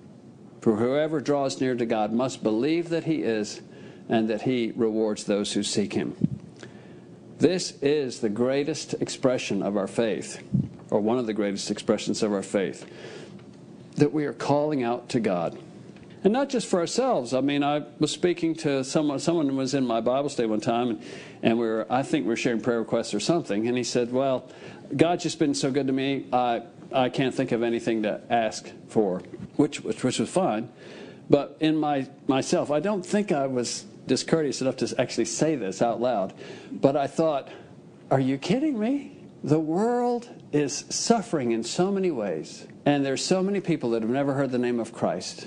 For 0.61 0.77
whoever 0.77 1.21
draws 1.21 1.61
near 1.61 1.75
to 1.77 1.87
God 1.87 2.13
must 2.13 2.43
believe 2.43 2.89
that 2.89 3.05
he 3.05 3.23
is 3.23 3.61
and 4.09 4.29
that 4.29 4.43
he 4.43 4.73
rewards 4.75 5.25
those 5.25 5.53
who 5.53 5.63
seek 5.63 5.93
him." 5.93 6.17
This 7.39 7.75
is 7.83 8.21
the 8.21 8.29
greatest 8.29 8.95
expression 8.95 9.63
of 9.63 9.77
our 9.77 9.87
faith, 9.87 10.43
or 10.91 11.01
one 11.01 11.19
of 11.19 11.27
the 11.27 11.35
greatest 11.35 11.71
expressions 11.71 12.23
of 12.23 12.33
our 12.33 12.43
faith, 12.43 12.85
that 13.97 14.13
we 14.13 14.25
are 14.25 14.33
calling 14.33 14.83
out 14.83 15.09
to 15.11 15.21
God 15.21 15.57
and 16.25 16.33
not 16.33 16.49
just 16.49 16.67
for 16.67 16.81
ourselves. 16.81 17.33
I 17.33 17.41
mean, 17.41 17.63
I 17.63 17.85
was 17.99 18.11
speaking 18.11 18.55
to 18.57 18.83
someone. 18.83 19.19
Someone 19.19 19.55
was 19.57 19.75
in 19.75 19.87
my 19.87 20.01
Bible 20.01 20.29
study 20.29 20.49
one 20.49 20.61
time, 20.61 20.91
and, 20.91 21.03
and 21.43 21.59
we 21.59 21.67
were. 21.67 21.87
I 21.89 22.03
think 22.03 22.25
we 22.25 22.31
were 22.31 22.37
sharing 22.37 22.61
prayer 22.61 22.81
requests 22.81 23.15
or 23.15 23.21
something. 23.21 23.69
And 23.69 23.77
he 23.77 23.85
said, 23.85 24.13
"Well, 24.13 24.45
God's 24.97 25.23
just 25.23 25.39
been 25.39 25.55
so 25.55 25.71
good 25.71 25.87
to 25.87 25.93
me. 25.93 26.27
I 26.33 26.63
I 26.93 27.09
can't 27.09 27.35
think 27.35 27.53
of 27.53 27.63
anything 27.63 28.03
to 28.03 28.21
ask 28.31 28.71
for," 28.89 29.23
which 29.57 29.83
which, 29.85 30.03
which 30.03 30.19
was 30.19 30.29
fine. 30.29 30.69
But 31.31 31.57
in 31.61 31.77
my 31.77 32.07
myself, 32.27 32.71
I 32.71 32.81
don't 32.81 33.05
think 33.05 33.33
I 33.33 33.47
was 33.47 33.85
discourteous 34.07 34.63
enough 34.63 34.77
to 34.77 34.95
actually 34.99 35.27
say 35.27 35.55
this 35.55 35.83
out 35.83 36.01
loud. 36.01 36.33
But 36.73 36.97
I 36.97 37.07
thought, 37.07 37.49
"Are 38.11 38.21
you 38.21 38.39
kidding 38.39 38.79
me? 38.79 39.19
The 39.45 39.61
world 39.61 40.29
is 40.53 40.85
suffering 40.89 41.53
in 41.53 41.63
so 41.63 41.93
many 41.93 42.11
ways." 42.11 42.67
And 42.87 43.05
there's 43.05 43.23
so 43.23 43.43
many 43.43 43.61
people 43.61 43.91
that 43.91 44.03
have 44.03 44.11
never 44.11 44.33
heard 44.33 44.51
the 44.51 44.59
name 44.59 44.81
of 44.81 44.93
Christ. 44.93 45.47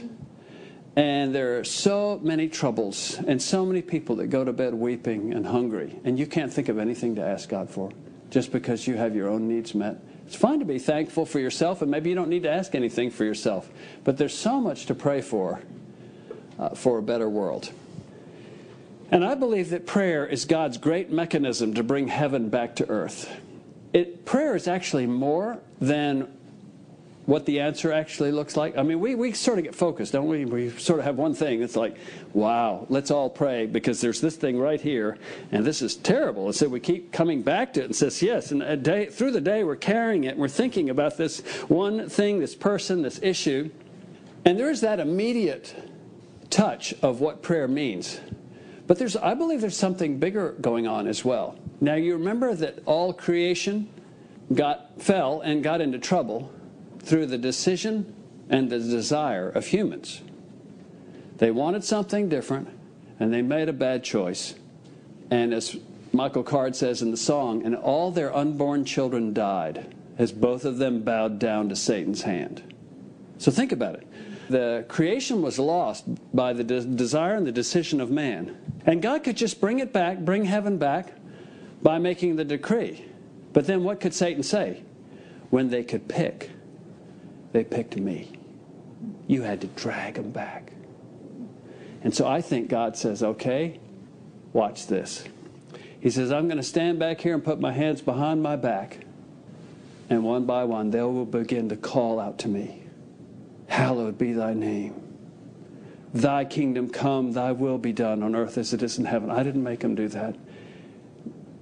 And 0.95 1.33
there 1.33 1.57
are 1.57 1.63
so 1.63 2.19
many 2.21 2.49
troubles 2.49 3.17
and 3.25 3.41
so 3.41 3.65
many 3.65 3.81
people 3.81 4.17
that 4.17 4.27
go 4.27 4.43
to 4.43 4.53
bed 4.53 4.73
weeping 4.73 5.33
and 5.33 5.47
hungry, 5.47 5.99
and 6.03 6.19
you 6.19 6.27
can't 6.27 6.53
think 6.53 6.69
of 6.69 6.77
anything 6.77 7.15
to 7.15 7.23
ask 7.23 7.49
God 7.49 7.69
for 7.69 7.89
just 8.29 8.51
because 8.51 8.85
you 8.87 8.95
have 8.95 9.15
your 9.15 9.29
own 9.29 9.47
needs 9.47 9.73
met. 9.73 9.97
It's 10.31 10.39
fine 10.39 10.59
to 10.59 10.65
be 10.65 10.79
thankful 10.79 11.25
for 11.25 11.39
yourself, 11.39 11.81
and 11.81 11.91
maybe 11.91 12.09
you 12.09 12.15
don't 12.15 12.29
need 12.29 12.43
to 12.43 12.49
ask 12.49 12.73
anything 12.73 13.11
for 13.11 13.25
yourself, 13.25 13.69
but 14.05 14.17
there's 14.17 14.33
so 14.33 14.61
much 14.61 14.85
to 14.85 14.95
pray 14.95 15.19
for 15.19 15.59
uh, 16.57 16.69
for 16.69 16.99
a 16.99 17.01
better 17.01 17.27
world. 17.27 17.69
And 19.11 19.25
I 19.25 19.35
believe 19.35 19.71
that 19.71 19.85
prayer 19.85 20.25
is 20.25 20.45
God's 20.45 20.77
great 20.77 21.11
mechanism 21.11 21.73
to 21.73 21.83
bring 21.83 22.07
heaven 22.07 22.47
back 22.47 22.77
to 22.77 22.87
earth. 22.89 23.29
It, 23.91 24.23
prayer 24.23 24.55
is 24.55 24.69
actually 24.69 25.05
more 25.05 25.59
than 25.81 26.31
what 27.25 27.45
the 27.45 27.59
answer 27.59 27.91
actually 27.91 28.31
looks 28.31 28.57
like? 28.57 28.77
I 28.77 28.83
mean, 28.83 28.99
we, 28.99 29.13
we 29.13 29.31
sort 29.33 29.59
of 29.59 29.63
get 29.63 29.75
focused, 29.75 30.13
don't 30.13 30.27
we? 30.27 30.45
We 30.45 30.69
sort 30.71 30.99
of 30.99 31.05
have 31.05 31.17
one 31.17 31.35
thing. 31.35 31.61
It's 31.61 31.75
like, 31.75 31.97
wow, 32.33 32.87
let's 32.89 33.11
all 33.11 33.29
pray 33.29 33.67
because 33.67 34.01
there's 34.01 34.19
this 34.21 34.35
thing 34.35 34.57
right 34.57 34.81
here, 34.81 35.17
and 35.51 35.63
this 35.63 35.81
is 35.81 35.95
terrible. 35.95 36.47
And 36.47 36.55
so 36.55 36.67
we 36.67 36.79
keep 36.79 37.11
coming 37.11 37.43
back 37.43 37.73
to 37.73 37.81
it 37.81 37.85
and 37.85 37.95
says, 37.95 38.21
yes. 38.21 38.51
And 38.51 38.63
a 38.63 38.75
day, 38.75 39.05
through 39.05 39.31
the 39.31 39.41
day, 39.41 39.63
we're 39.63 39.75
carrying 39.75 40.23
it. 40.23 40.35
We're 40.35 40.47
thinking 40.47 40.89
about 40.89 41.17
this 41.17 41.41
one 41.67 42.09
thing, 42.09 42.39
this 42.39 42.55
person, 42.55 43.03
this 43.03 43.19
issue. 43.21 43.69
And 44.43 44.57
there 44.57 44.71
is 44.71 44.81
that 44.81 44.99
immediate 44.99 45.75
touch 46.49 46.95
of 47.03 47.21
what 47.21 47.43
prayer 47.43 47.67
means. 47.67 48.19
But 48.87 48.97
there's, 48.97 49.15
I 49.15 49.35
believe 49.35 49.61
there's 49.61 49.77
something 49.77 50.17
bigger 50.17 50.53
going 50.59 50.87
on 50.87 51.07
as 51.07 51.23
well. 51.23 51.55
Now, 51.79 51.93
you 51.95 52.13
remember 52.13 52.55
that 52.55 52.79
all 52.85 53.13
creation 53.13 53.89
got 54.53 55.01
fell 55.01 55.41
and 55.41 55.63
got 55.63 55.81
into 55.81 55.99
trouble 55.99 56.51
through 57.03 57.25
the 57.27 57.37
decision 57.37 58.13
and 58.49 58.69
the 58.69 58.79
desire 58.79 59.49
of 59.49 59.67
humans. 59.67 60.21
They 61.37 61.51
wanted 61.51 61.83
something 61.83 62.29
different, 62.29 62.69
and 63.19 63.33
they 63.33 63.41
made 63.41 63.69
a 63.69 63.73
bad 63.73 64.03
choice. 64.03 64.55
And 65.31 65.53
as 65.53 65.77
Michael 66.13 66.43
Card 66.43 66.75
says 66.75 67.01
in 67.01 67.11
the 67.11 67.17
song, 67.17 67.65
and 67.65 67.75
all 67.75 68.11
their 68.11 68.35
unborn 68.35 68.85
children 68.85 69.33
died 69.33 69.95
as 70.17 70.31
both 70.31 70.65
of 70.65 70.77
them 70.77 71.01
bowed 71.01 71.39
down 71.39 71.69
to 71.69 71.75
Satan's 71.75 72.21
hand. 72.23 72.61
So 73.37 73.49
think 73.49 73.71
about 73.71 73.95
it. 73.95 74.07
The 74.49 74.85
creation 74.89 75.41
was 75.41 75.57
lost 75.57 76.03
by 76.35 76.53
the 76.53 76.63
de- 76.63 76.83
desire 76.83 77.35
and 77.35 77.47
the 77.47 77.51
decision 77.51 78.01
of 78.01 78.11
man. 78.11 78.57
And 78.85 79.01
God 79.01 79.23
could 79.23 79.37
just 79.37 79.61
bring 79.61 79.79
it 79.79 79.93
back, 79.93 80.19
bring 80.19 80.45
heaven 80.45 80.77
back, 80.77 81.13
by 81.81 81.97
making 81.97 82.35
the 82.35 82.45
decree. 82.45 83.05
But 83.53 83.65
then 83.65 83.83
what 83.83 83.99
could 83.99 84.13
Satan 84.13 84.43
say? 84.43 84.83
When 85.49 85.69
they 85.69 85.83
could 85.83 86.07
pick 86.07 86.51
they 87.51 87.63
picked 87.63 87.97
me. 87.97 88.31
You 89.27 89.41
had 89.43 89.61
to 89.61 89.67
drag 89.67 90.15
them 90.15 90.31
back. 90.31 90.71
And 92.03 92.13
so 92.13 92.27
I 92.27 92.41
think 92.41 92.69
God 92.69 92.97
says, 92.97 93.21
okay, 93.21 93.79
watch 94.53 94.87
this. 94.87 95.23
He 95.99 96.09
says, 96.09 96.31
I'm 96.31 96.47
going 96.47 96.57
to 96.57 96.63
stand 96.63 96.97
back 96.99 97.21
here 97.21 97.33
and 97.33 97.43
put 97.43 97.59
my 97.59 97.71
hands 97.71 98.01
behind 98.01 98.41
my 98.41 98.55
back. 98.55 98.99
And 100.09 100.23
one 100.23 100.45
by 100.45 100.63
one, 100.63 100.89
they 100.89 101.01
will 101.01 101.25
begin 101.25 101.69
to 101.69 101.77
call 101.77 102.19
out 102.19 102.39
to 102.39 102.47
me 102.47 102.81
Hallowed 103.67 104.17
be 104.17 104.33
thy 104.33 104.53
name. 104.53 105.01
Thy 106.13 106.43
kingdom 106.43 106.89
come, 106.89 107.31
thy 107.31 107.53
will 107.53 107.77
be 107.77 107.93
done 107.93 108.21
on 108.21 108.35
earth 108.35 108.57
as 108.57 108.73
it 108.73 108.83
is 108.83 108.97
in 108.97 109.05
heaven. 109.05 109.31
I 109.31 109.43
didn't 109.43 109.63
make 109.63 109.79
them 109.79 109.95
do 109.95 110.09
that. 110.09 110.35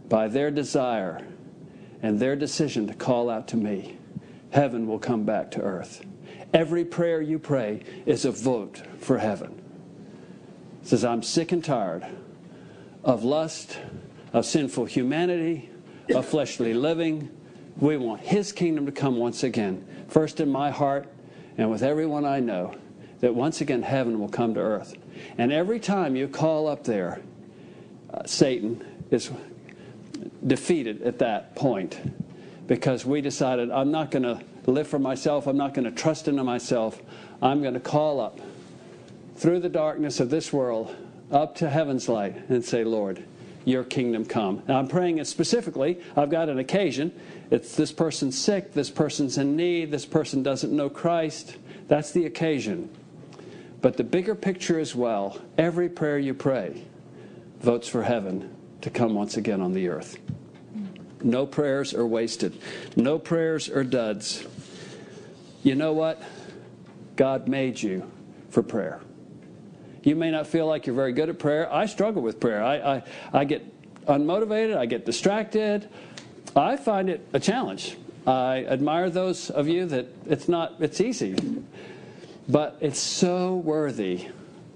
By 0.10 0.28
their 0.28 0.50
desire 0.50 1.22
and 2.02 2.20
their 2.20 2.36
decision 2.36 2.88
to 2.88 2.96
call 2.96 3.30
out 3.30 3.48
to 3.50 3.58
me, 3.58 3.99
heaven 4.52 4.88
will 4.88 5.00
come 5.00 5.24
back 5.24 5.52
to 5.52 5.62
earth. 5.62 6.06
Every 6.54 6.84
prayer 6.86 7.22
you 7.22 7.40
pray 7.40 7.82
is 8.06 8.26
a 8.26 8.32
vote 8.32 8.82
for 9.00 9.18
heaven. 9.18 9.62
It 10.82 10.88
says, 10.88 11.06
I'm 11.06 11.22
sick 11.22 11.52
and 11.52 11.64
tired 11.64 12.06
of 13.04 13.24
lust, 13.24 13.78
of 14.34 14.46
sinful 14.46 14.86
humanity, 14.86 15.70
of 16.14 16.26
fleshly 16.26 16.74
living. 16.74 17.30
We 17.78 17.98
want 17.98 18.22
His 18.22 18.52
kingdom 18.52 18.86
to 18.88 18.92
come 18.92 19.18
once 19.18 19.44
again, 19.44 19.86
first 20.08 20.40
in 20.40 20.50
my 20.50 20.72
heart 20.72 21.08
and 21.60 21.70
with 21.70 21.84
everyone 21.84 22.24
I 22.24 22.40
know, 22.40 22.74
that 23.20 23.36
once 23.36 23.60
again 23.60 23.82
heaven 23.82 24.18
will 24.18 24.30
come 24.30 24.54
to 24.54 24.62
earth. 24.62 24.96
And 25.38 25.52
every 25.52 25.78
time 25.78 26.16
you 26.16 26.30
call 26.30 26.70
up 26.70 26.86
there, 26.86 27.20
uh, 28.14 28.26
Satan 28.26 28.86
is 29.12 29.30
defeated 30.48 31.02
at 31.02 31.20
that 31.20 31.54
point 31.56 32.00
because 32.70 33.04
we 33.04 33.20
decided 33.20 33.72
I'm 33.72 33.90
not 33.90 34.12
going 34.12 34.22
to 34.22 34.40
live 34.68 34.88
for 34.88 35.00
myself, 35.00 35.48
I'm 35.48 35.58
not 35.58 35.74
going 35.74 35.86
to 35.86 35.92
trust 35.92 36.28
into 36.28 36.44
myself. 36.44 37.02
I'm 37.42 37.64
going 37.64 37.74
to 37.74 37.80
call 37.80 38.22
up 38.22 38.40
through 39.36 39.62
the 39.62 39.70
darkness 39.70 40.20
of 40.20 40.30
this 40.30 40.54
world 40.54 40.96
up 41.32 41.56
to 41.56 41.70
heaven's 41.70 42.08
light 42.08 42.36
and 42.48 42.64
say, 42.64 42.84
Lord, 42.84 43.24
your 43.66 43.84
kingdom 43.84 44.24
come. 44.24 44.62
Now 44.68 44.78
I'm 44.78 44.88
praying 44.88 45.18
it 45.18 45.26
specifically. 45.26 46.00
I've 46.16 46.30
got 46.30 46.48
an 46.48 46.60
occasion. 46.60 47.12
It's 47.50 47.76
this 47.76 47.92
person's 47.92 48.38
sick, 48.38 48.72
this 48.74 48.92
person's 48.92 49.40
in 49.40 49.56
need, 49.56 49.90
this 49.90 50.06
person 50.06 50.44
doesn't 50.44 50.72
know 50.72 50.92
Christ. 50.92 51.58
That's 51.88 52.12
the 52.12 52.28
occasion. 52.28 52.88
But 53.82 53.98
the 53.98 54.04
bigger 54.04 54.36
picture 54.36 54.80
as 54.80 54.94
well, 54.94 55.42
every 55.58 55.90
prayer 55.90 56.20
you 56.20 56.36
pray 56.36 56.86
votes 57.62 57.88
for 57.88 58.04
heaven 58.04 58.56
to 58.82 58.92
come 58.92 59.16
once 59.16 59.38
again 59.38 59.60
on 59.60 59.74
the 59.74 59.88
earth. 59.88 60.20
No 61.22 61.46
prayers 61.46 61.94
are 61.94 62.06
wasted. 62.06 62.60
No 62.96 63.20
prayers 63.20 63.70
are 63.70 63.84
duds. 63.84 64.46
You 65.64 65.76
know 65.76 65.94
what? 65.94 66.22
God 67.16 67.48
made 67.48 67.82
you 67.82 68.10
for 68.50 68.64
prayer. 68.64 69.02
You 70.04 70.16
may 70.16 70.32
not 70.32 70.48
feel 70.48 70.66
like 70.66 70.88
you're 70.88 70.96
very 70.96 71.12
good 71.12 71.30
at 71.30 71.40
prayer. 71.40 71.72
I 71.72 71.86
struggle 71.86 72.22
with 72.22 72.40
prayer. 72.40 72.64
I, 72.64 72.78
I, 72.78 73.04
I 73.34 73.46
get 73.46 73.66
unmotivated, 74.06 74.78
I 74.78 74.86
get 74.86 75.06
distracted. 75.06 75.90
I 76.56 76.78
find 76.78 77.10
it 77.10 77.28
a 77.34 77.40
challenge. 77.40 77.98
I 78.26 78.66
admire 78.66 79.10
those 79.10 79.50
of 79.50 79.68
you 79.68 79.86
that 79.88 80.08
it's 80.26 80.48
not, 80.48 80.76
it's 80.80 81.02
easy. 81.02 81.36
But 82.48 82.78
it's 82.82 83.00
so 83.00 83.56
worthy. 83.56 84.28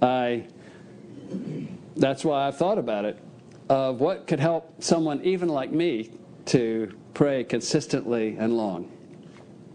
I, 0.02 0.46
that's 1.96 2.24
why 2.24 2.48
I've 2.48 2.58
thought 2.58 2.78
about 2.78 3.06
it 3.06 3.18
of 3.70 4.02
what 4.02 4.28
could 4.28 4.40
help 4.40 4.84
someone 4.84 5.24
even 5.24 5.48
like 5.48 5.72
me 5.72 6.12
to 6.46 6.94
pray 7.14 7.44
consistently 7.44 8.36
and 8.38 8.58
long. 8.58 8.92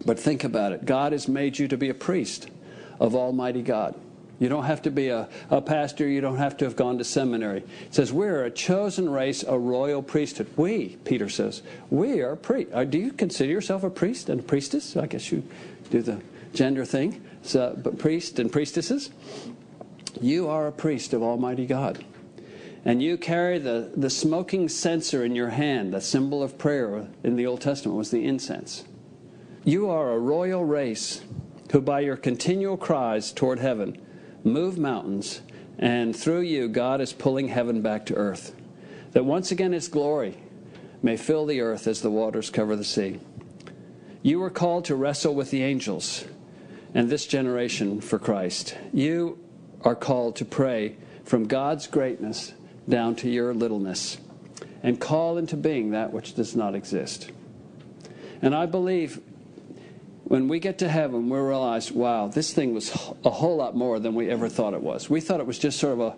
But 0.05 0.19
think 0.19 0.45
about 0.45 0.73
it 0.73 0.85
God 0.85 1.13
has 1.13 1.29
made 1.29 1.59
you 1.59 1.69
to 1.69 1.77
be 1.77 1.89
a 1.89 1.95
priest 1.95 2.49
of 3.01 3.15
Almighty 3.15 3.63
God. 3.63 3.95
You 4.39 4.49
don't 4.49 4.65
have 4.65 4.83
to 4.83 4.91
be 4.91 5.09
a, 5.09 5.29
a 5.51 5.61
pastor. 5.61 6.07
You 6.07 6.21
don't 6.21 6.37
have 6.37 6.57
to 6.59 6.65
have 6.65 6.77
gone 6.77 6.99
to 6.99 7.05
seminary. 7.05 7.59
It 7.87 7.95
says, 7.95 8.13
We're 8.13 8.45
a 8.45 8.51
chosen 8.51 9.09
race, 9.11 9.43
a 9.43 9.59
royal 9.59 10.01
priesthood. 10.01 10.47
We, 10.57 10.97
Peter 11.05 11.29
says, 11.29 11.63
we 11.91 12.21
are 12.21 12.37
priests. 12.37 12.73
Uh, 12.73 12.85
do 12.85 12.99
you 12.99 13.13
consider 13.13 13.51
yourself 13.51 13.83
a 13.83 13.91
priest 13.91 14.29
and 14.29 14.39
a 14.39 14.43
priestess? 14.43 14.97
I 14.97 15.07
guess 15.07 15.33
you 15.33 15.43
do 15.91 16.03
the 16.03 16.23
gender 16.55 16.85
thing. 16.85 17.25
So, 17.43 17.77
but 17.83 17.99
priest 17.99 18.39
and 18.39 18.53
priestesses, 18.53 19.11
you 20.21 20.49
are 20.49 20.69
a 20.69 20.73
priest 20.73 21.13
of 21.15 21.23
Almighty 21.23 21.67
God 21.67 22.05
and 22.85 23.03
you 23.03 23.17
carry 23.19 23.59
the, 23.59 23.93
the 23.97 24.11
smoking 24.11 24.69
censer 24.69 25.25
in 25.25 25.35
your 25.35 25.51
hand, 25.51 25.93
the 25.93 26.01
symbol 26.01 26.43
of 26.43 26.59
prayer 26.59 27.09
in 27.23 27.37
the 27.37 27.47
Old 27.47 27.61
Testament 27.61 27.99
was 27.99 28.11
the 28.11 28.25
incense. 28.25 28.85
You 29.65 29.91
are 29.91 30.13
a 30.13 30.19
royal 30.19 30.65
race 30.65 31.23
who, 31.73 31.81
by 31.81 32.01
your 32.01 32.17
continual 32.17 32.77
cries 32.77 33.33
toward 33.33 33.59
heaven, 33.59 34.01
move 34.45 34.79
mountains, 34.79 35.43
and 35.79 36.15
through 36.15 36.41
you, 36.41 36.69
God 36.69 37.01
is 37.01 37.13
pulling 37.13 37.49
heaven 37.49 37.83
back 37.83 38.07
to 38.07 38.15
earth. 38.15 38.55
That 39.13 39.25
once 39.25 39.51
again 39.51 39.73
His 39.73 39.89
glory 39.89 40.39
may 41.03 41.17
fill 41.17 41.47
the 41.47 41.61
earth 41.61 41.87
as 41.87 42.01
the 42.01 42.11
waters 42.11 42.51
cover 42.51 42.77
the 42.77 42.85
sea. 42.85 43.21
You 44.23 44.41
were 44.41 44.51
called 44.51 44.85
to 44.87 44.97
wrestle 44.97 45.35
with 45.35 45.51
the 45.51 45.63
angels 45.63 46.25
and 46.95 47.09
this 47.09 47.27
generation 47.27 48.01
for 48.01 48.19
Christ. 48.19 48.77
You 48.93 49.39
are 49.83 49.95
called 49.95 50.37
to 50.37 50.45
pray 50.45 50.97
from 51.25 51.47
God's 51.47 51.87
greatness 51.87 52.55
down 52.89 53.15
to 53.17 53.29
your 53.29 53.55
littleness 53.55 54.19
and 54.83 55.01
call 55.01 55.39
into 55.39 55.57
being 55.57 55.91
that 55.91 56.13
which 56.13 56.35
does 56.35 56.57
not 56.57 56.75
exist. 56.75 57.31
And 58.41 58.55
I 58.55 58.67
believe 58.67 59.21
when 60.25 60.47
we 60.49 60.61
get 60.61 60.79
to 60.79 60.89
heaven, 60.89 61.29
we 61.29 61.39
realize, 61.39 61.91
wow, 61.91 62.29
this 62.29 62.53
thing 62.53 62.75
was 62.75 62.91
a 63.25 63.31
whole 63.31 63.57
lot 63.57 63.77
more 63.77 63.99
than 63.99 64.15
we 64.15 64.31
ever 64.31 64.49
thought 64.49 64.75
it 64.75 64.83
was. 64.83 65.09
We 65.09 65.21
thought 65.21 65.41
it 65.41 65.47
was 65.47 65.59
just 65.59 65.79
sort 65.79 65.95
of 65.95 66.01
a 66.01 66.17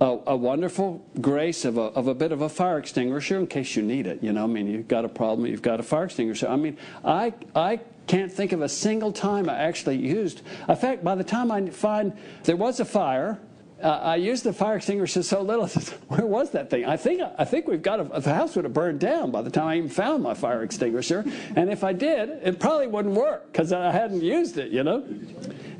a, 0.00 0.18
a, 0.26 0.36
wonderful 0.36 1.04
grace 1.20 1.64
of 1.64 1.78
a, 1.78 1.82
of 1.82 2.08
a 2.08 2.14
bit 2.14 2.32
of 2.32 2.42
a 2.42 2.48
fire 2.48 2.78
extinguisher 2.78 3.38
in 3.38 3.46
case 3.46 3.76
you 3.76 3.82
need 3.82 4.06
it. 4.06 4.22
You 4.22 4.32
know, 4.32 4.44
I 4.44 4.46
mean, 4.46 4.66
you've 4.66 4.88
got 4.88 5.04
a 5.04 5.08
problem, 5.08 5.46
you've 5.46 5.62
got 5.62 5.78
a 5.80 5.82
fire 5.82 6.04
extinguisher. 6.04 6.48
I 6.48 6.56
mean, 6.56 6.76
I, 7.04 7.32
I 7.54 7.80
can't 8.06 8.30
think 8.30 8.52
of 8.52 8.60
a 8.60 8.68
single 8.68 9.12
time 9.12 9.48
I 9.48 9.54
actually 9.54 9.96
used. 9.96 10.42
In 10.68 10.76
fact, 10.76 11.04
by 11.04 11.14
the 11.14 11.24
time 11.24 11.50
I 11.50 11.70
find 11.70 12.12
there 12.42 12.56
was 12.56 12.80
a 12.80 12.84
fire, 12.84 13.38
uh, 13.84 14.00
I 14.02 14.16
used 14.16 14.44
the 14.44 14.52
fire 14.54 14.76
extinguisher 14.76 15.22
so 15.22 15.42
little. 15.42 15.68
Where 16.08 16.24
was 16.26 16.52
that 16.52 16.70
thing? 16.70 16.86
I 16.86 16.96
think 16.96 17.20
I 17.38 17.44
think 17.44 17.68
we've 17.68 17.82
got 17.82 18.00
a, 18.00 18.20
the 18.20 18.34
house 18.34 18.56
would 18.56 18.64
have 18.64 18.72
burned 18.72 18.98
down 18.98 19.30
by 19.30 19.42
the 19.42 19.50
time 19.50 19.66
I 19.66 19.76
even 19.76 19.90
found 19.90 20.22
my 20.22 20.32
fire 20.32 20.62
extinguisher. 20.62 21.22
And 21.54 21.70
if 21.70 21.84
I 21.84 21.92
did, 21.92 22.30
it 22.42 22.58
probably 22.58 22.86
wouldn't 22.86 23.14
work 23.14 23.52
because 23.52 23.72
I 23.74 23.92
hadn't 23.92 24.22
used 24.22 24.56
it. 24.56 24.72
You 24.72 24.84
know. 24.84 25.06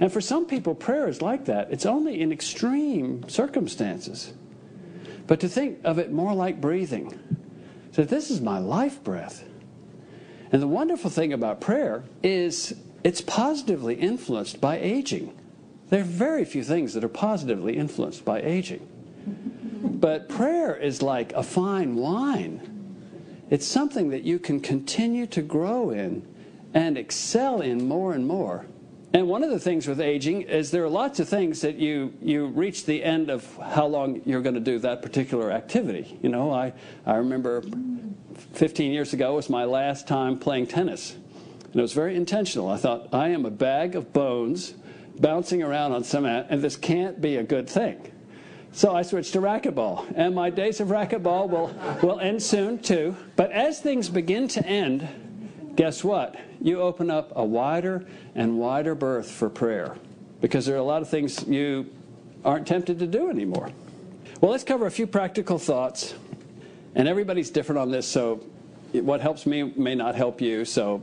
And 0.01 0.13
for 0.13 0.21
some 0.21 0.45
people, 0.45 0.75
prayer 0.75 1.09
is 1.09 1.23
like 1.23 1.47
that. 1.47 1.73
It's 1.73 1.87
only 1.87 2.21
in 2.21 2.31
extreme 2.31 3.27
circumstances. 3.27 4.35
But 5.27 5.41
to 5.41 5.49
think 5.49 5.79
of 5.85 5.99
it 5.99 6.13
more 6.13 6.35
like 6.35 6.61
breathing, 6.61 7.19
so 7.93 8.05
this 8.05 8.31
is 8.31 8.43
my 8.43 8.59
life 8.59 9.03
breath. 9.03 9.45
And 10.53 10.61
the 10.61 10.69
wonderful 10.69 11.09
thing 11.09 11.33
about 11.33 11.63
prayer 11.63 12.05
is 12.23 12.75
it's 13.03 13.23
positively 13.23 13.95
influenced 13.95 14.61
by 14.61 14.79
aging. 14.79 15.35
There 15.95 16.01
are 16.01 16.05
very 16.05 16.45
few 16.45 16.65
things 16.65 16.93
that 16.95 17.05
are 17.05 17.09
positively 17.09 17.77
influenced 17.77 18.25
by 18.25 18.43
aging. 18.43 18.85
But 20.01 20.29
prayer 20.29 20.75
is 20.75 21.03
like 21.03 21.33
a 21.35 21.43
fine 21.45 21.95
wine. 21.95 22.97
It's 23.49 23.65
something 23.65 24.09
that 24.09 24.25
you 24.25 24.41
can 24.41 24.59
continue 24.59 25.29
to 25.29 25.41
grow 25.41 25.91
in 25.91 26.27
and 26.75 26.99
excel 26.99 27.61
in 27.61 27.87
more 27.87 28.13
and 28.13 28.27
more. 28.27 28.67
And 29.13 29.29
one 29.29 29.45
of 29.45 29.51
the 29.51 29.61
things 29.61 29.87
with 29.87 30.01
aging 30.01 30.43
is 30.43 30.73
there 30.73 30.83
are 30.83 30.89
lots 30.89 31.21
of 31.21 31.29
things 31.29 31.61
that 31.61 31.77
you, 31.77 32.13
you 32.21 32.47
reach 32.47 32.87
the 32.87 33.05
end 33.05 33.31
of 33.31 33.57
how 33.59 33.87
long 33.87 34.21
you're 34.25 34.43
going 34.43 34.57
to 34.57 34.61
do 34.61 34.81
that 34.81 35.01
particular 35.01 35.53
activity. 35.53 36.19
You 36.21 36.29
know, 36.29 36.53
I, 36.53 36.73
I 37.07 37.19
remember 37.19 37.63
15 38.55 38.91
years 38.91 39.13
ago 39.13 39.37
was 39.37 39.49
my 39.49 39.65
last 39.65 40.09
time 40.09 40.41
playing 40.41 40.67
tennis. 40.67 41.13
And 41.13 41.77
it 41.77 41.83
was 41.83 41.93
very 41.93 42.17
intentional. 42.17 42.69
I 42.69 42.79
thought, 42.79 43.11
I 43.15 43.29
am 43.29 43.47
a 43.47 43.51
bag 43.53 43.95
of 43.95 44.13
bones 44.13 44.75
bouncing 45.21 45.63
around 45.63 45.93
on 45.93 46.05
cement, 46.05 46.49
and 46.51 46.61
this 46.63 46.77
can't 46.77 47.21
be 47.21 47.37
a 47.37 47.43
good 47.43 47.69
thing. 47.69 48.11
So 48.73 48.95
I 48.95 49.03
switched 49.03 49.33
to 49.35 49.41
racquetball, 49.41 50.13
and 50.17 50.35
my 50.35 50.51
days 50.51 50.81
of 50.81 50.89
racquetball 50.89 51.49
will, 51.49 51.73
will 52.03 52.19
end 52.19 52.43
soon 52.43 52.81
too. 52.81 53.17
But 53.37 53.53
as 53.53 53.81
things 53.81 54.09
begin 54.09 54.49
to 54.49 54.67
end, 54.67 55.73
guess 55.77 56.03
what? 56.03 56.37
You 56.61 56.81
open 56.81 57.11
up 57.11 57.33
a 57.37 57.45
wider 57.45 58.07
and 58.35 58.59
wider 58.59 58.95
berth 58.95 59.31
for 59.31 59.49
prayer 59.49 59.97
because 60.41 60.67
there 60.67 60.75
are 60.75 60.79
a 60.79 60.85
lot 60.85 61.03
of 61.03 61.09
things 61.09 61.47
you 61.47 61.91
aren't 62.45 62.67
tempted 62.67 62.99
to 62.99 63.07
do 63.07 63.31
anymore. 63.31 63.71
Well, 64.41 64.51
let's 64.51 64.65
cover 64.65 64.87
a 64.87 64.91
few 64.91 65.07
practical 65.07 65.59
thoughts. 65.59 66.15
And 66.97 67.09
everybody's 67.09 67.51
different 67.51 67.79
on 67.81 67.91
this, 67.91 68.07
so 68.07 68.37
what 68.93 69.21
helps 69.21 69.47
me 69.47 69.63
may 69.77 69.95
not 69.95 70.15
help 70.15 70.41
you. 70.41 70.65
So 70.65 71.03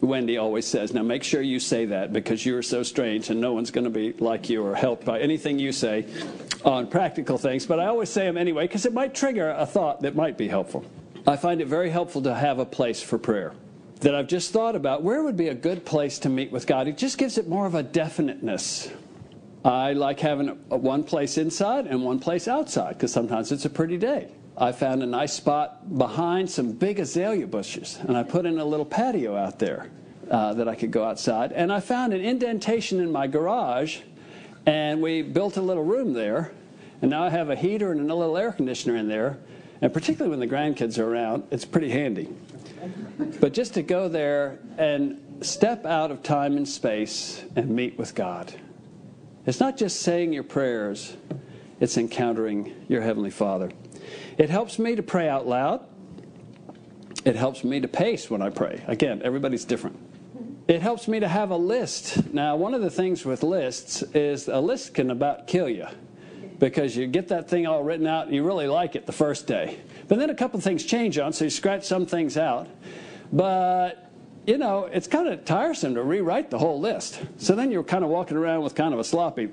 Wendy 0.00 0.36
always 0.36 0.66
says, 0.66 0.92
now 0.92 1.02
make 1.02 1.22
sure 1.22 1.40
you 1.40 1.58
say 1.58 1.86
that 1.86 2.12
because 2.12 2.44
you're 2.44 2.62
so 2.62 2.82
strange 2.82 3.30
and 3.30 3.40
no 3.40 3.52
one's 3.52 3.70
going 3.70 3.84
to 3.84 3.90
be 3.90 4.12
like 4.14 4.50
you 4.50 4.64
or 4.64 4.74
helped 4.74 5.04
by 5.04 5.20
anything 5.20 5.58
you 5.58 5.72
say 5.72 6.06
on 6.64 6.86
practical 6.86 7.38
things. 7.38 7.66
But 7.66 7.80
I 7.80 7.86
always 7.86 8.10
say 8.10 8.24
them 8.24 8.36
anyway 8.36 8.64
because 8.64 8.86
it 8.86 8.92
might 8.92 9.14
trigger 9.14 9.50
a 9.50 9.66
thought 9.66 10.02
that 10.02 10.14
might 10.14 10.36
be 10.36 10.48
helpful. 10.48 10.84
I 11.26 11.36
find 11.36 11.60
it 11.60 11.66
very 11.66 11.90
helpful 11.90 12.22
to 12.22 12.34
have 12.34 12.58
a 12.58 12.66
place 12.66 13.02
for 13.02 13.18
prayer 13.18 13.54
that 14.00 14.14
I've 14.14 14.28
just 14.28 14.52
thought 14.52 14.76
about. 14.76 15.02
Where 15.02 15.22
would 15.22 15.36
be 15.36 15.48
a 15.48 15.54
good 15.54 15.84
place 15.84 16.18
to 16.20 16.28
meet 16.28 16.52
with 16.52 16.66
God? 16.66 16.86
It 16.86 16.98
just 16.98 17.18
gives 17.18 17.38
it 17.38 17.48
more 17.48 17.66
of 17.66 17.74
a 17.74 17.82
definiteness. 17.82 18.90
I 19.64 19.94
like 19.94 20.20
having 20.20 20.48
one 20.68 21.02
place 21.02 21.38
inside 21.38 21.86
and 21.86 22.04
one 22.04 22.20
place 22.20 22.46
outside 22.46 22.92
because 22.92 23.12
sometimes 23.12 23.50
it's 23.50 23.64
a 23.64 23.70
pretty 23.70 23.96
day. 23.96 24.30
I 24.58 24.72
found 24.72 25.02
a 25.02 25.06
nice 25.06 25.34
spot 25.34 25.98
behind 25.98 26.50
some 26.50 26.72
big 26.72 26.98
azalea 26.98 27.46
bushes, 27.46 27.98
and 28.02 28.16
I 28.16 28.22
put 28.22 28.46
in 28.46 28.58
a 28.58 28.64
little 28.64 28.86
patio 28.86 29.36
out 29.36 29.58
there 29.58 29.90
uh, 30.30 30.54
that 30.54 30.66
I 30.66 30.74
could 30.74 30.90
go 30.90 31.04
outside. 31.04 31.52
And 31.52 31.70
I 31.70 31.80
found 31.80 32.14
an 32.14 32.22
indentation 32.22 33.00
in 33.00 33.12
my 33.12 33.26
garage, 33.26 33.98
and 34.64 35.02
we 35.02 35.20
built 35.20 35.58
a 35.58 35.62
little 35.62 35.84
room 35.84 36.14
there. 36.14 36.52
And 37.02 37.10
now 37.10 37.22
I 37.22 37.28
have 37.28 37.50
a 37.50 37.56
heater 37.56 37.92
and 37.92 38.10
a 38.10 38.14
little 38.14 38.38
air 38.38 38.50
conditioner 38.50 38.96
in 38.96 39.08
there. 39.08 39.38
And 39.82 39.92
particularly 39.92 40.30
when 40.30 40.40
the 40.40 40.52
grandkids 40.54 40.98
are 40.98 41.06
around, 41.06 41.44
it's 41.50 41.66
pretty 41.66 41.90
handy. 41.90 42.30
But 43.40 43.52
just 43.52 43.74
to 43.74 43.82
go 43.82 44.08
there 44.08 44.58
and 44.78 45.20
step 45.42 45.84
out 45.84 46.10
of 46.10 46.22
time 46.22 46.56
and 46.56 46.66
space 46.66 47.44
and 47.56 47.68
meet 47.68 47.98
with 47.98 48.14
God. 48.14 48.54
It's 49.44 49.60
not 49.60 49.76
just 49.76 50.00
saying 50.00 50.32
your 50.32 50.42
prayers, 50.44 51.14
it's 51.78 51.98
encountering 51.98 52.74
your 52.88 53.02
Heavenly 53.02 53.30
Father. 53.30 53.70
It 54.38 54.50
helps 54.50 54.78
me 54.78 54.96
to 54.96 55.02
pray 55.02 55.28
out 55.28 55.46
loud. 55.46 55.86
It 57.24 57.36
helps 57.36 57.64
me 57.64 57.80
to 57.80 57.88
pace 57.88 58.30
when 58.30 58.42
I 58.42 58.50
pray. 58.50 58.84
Again, 58.86 59.22
everybody's 59.24 59.64
different. 59.64 59.98
It 60.68 60.82
helps 60.82 61.08
me 61.08 61.20
to 61.20 61.28
have 61.28 61.50
a 61.50 61.56
list. 61.56 62.34
Now, 62.34 62.56
one 62.56 62.74
of 62.74 62.82
the 62.82 62.90
things 62.90 63.24
with 63.24 63.42
lists 63.42 64.02
is 64.14 64.48
a 64.48 64.60
list 64.60 64.94
can 64.94 65.10
about 65.10 65.46
kill 65.46 65.68
you 65.68 65.86
because 66.58 66.96
you 66.96 67.06
get 67.06 67.28
that 67.28 67.48
thing 67.48 67.66
all 67.66 67.82
written 67.82 68.06
out 68.06 68.26
and 68.26 68.34
you 68.34 68.42
really 68.42 68.66
like 68.66 68.96
it 68.96 69.06
the 69.06 69.12
first 69.12 69.46
day. 69.46 69.78
But 70.08 70.18
then 70.18 70.30
a 70.30 70.34
couple 70.34 70.60
things 70.60 70.84
change 70.84 71.18
on, 71.18 71.32
so 71.32 71.44
you 71.44 71.50
scratch 71.50 71.84
some 71.84 72.06
things 72.06 72.36
out. 72.36 72.68
But, 73.32 74.05
you 74.46 74.58
know, 74.58 74.84
it's 74.84 75.08
kind 75.08 75.28
of 75.28 75.44
tiresome 75.44 75.94
to 75.96 76.02
rewrite 76.02 76.50
the 76.50 76.58
whole 76.58 76.80
list. 76.80 77.20
So 77.38 77.56
then 77.56 77.72
you're 77.72 77.82
kind 77.82 78.04
of 78.04 78.10
walking 78.10 78.36
around 78.36 78.62
with 78.62 78.76
kind 78.76 78.94
of 78.94 79.00
a 79.00 79.04
sloppy 79.04 79.50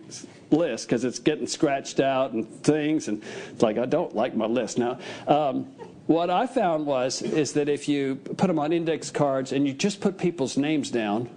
list 0.51 0.87
because 0.87 1.03
it's 1.03 1.17
getting 1.19 1.47
scratched 1.47 1.99
out 1.99 2.31
and 2.33 2.47
things, 2.63 3.07
and 3.07 3.23
it's 3.51 3.63
like 3.63 3.77
I 3.77 3.87
don't 3.87 4.15
like 4.15 4.35
my 4.35 4.45
list 4.45 4.77
now. 4.77 4.99
Um, 5.27 5.63
what 6.05 6.29
I 6.29 6.45
found 6.45 6.85
was 6.85 7.21
is 7.21 7.53
that 7.53 7.69
if 7.69 7.87
you 7.87 8.15
put 8.15 8.47
them 8.47 8.59
on 8.59 8.71
index 8.71 9.09
cards 9.09 9.51
and 9.51 9.65
you 9.65 9.73
just 9.73 9.99
put 9.99 10.17
people's 10.17 10.57
names 10.57 10.91
down, 10.91 11.29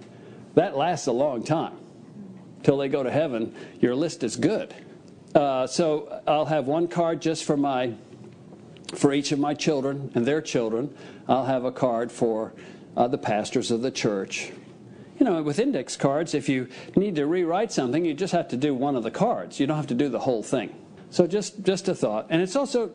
that 0.53 0.77
lasts 0.77 1.07
a 1.07 1.11
long 1.11 1.43
time. 1.43 1.77
Till 2.63 2.77
they 2.77 2.89
go 2.89 3.01
to 3.01 3.11
heaven, 3.11 3.55
your 3.79 3.95
list 3.95 4.23
is 4.23 4.35
good. 4.35 4.73
Uh, 5.33 5.65
so 5.67 6.21
I'll 6.27 6.45
have 6.45 6.67
one 6.67 6.87
card 6.87 7.21
just 7.21 7.43
for 7.43 7.57
my 7.57 7.93
for 8.95 9.13
each 9.13 9.31
of 9.31 9.39
my 9.39 9.53
children 9.53 10.11
and 10.15 10.25
their 10.25 10.41
children. 10.41 10.95
I'll 11.27 11.45
have 11.45 11.65
a 11.65 11.71
card 11.71 12.11
for 12.11 12.53
uh, 12.97 13.07
the 13.07 13.17
pastors 13.17 13.71
of 13.71 13.81
the 13.81 13.91
church 13.91 14.51
you 15.19 15.25
know, 15.25 15.41
with 15.41 15.59
index 15.59 15.97
cards, 15.97 16.33
if 16.33 16.47
you 16.47 16.67
need 16.95 17.15
to 17.15 17.25
rewrite 17.25 17.71
something, 17.71 18.05
you 18.05 18.13
just 18.13 18.33
have 18.33 18.49
to 18.49 18.57
do 18.57 18.73
one 18.73 18.95
of 18.95 19.03
the 19.03 19.11
cards. 19.11 19.59
You 19.59 19.65
don't 19.65 19.77
have 19.77 19.87
to 19.87 19.95
do 19.95 20.09
the 20.09 20.19
whole 20.19 20.43
thing. 20.43 20.75
So 21.09 21.25
just 21.25 21.63
just 21.63 21.87
a 21.87 21.95
thought. 21.95 22.27
And 22.29 22.41
it's 22.41 22.55
also 22.55 22.91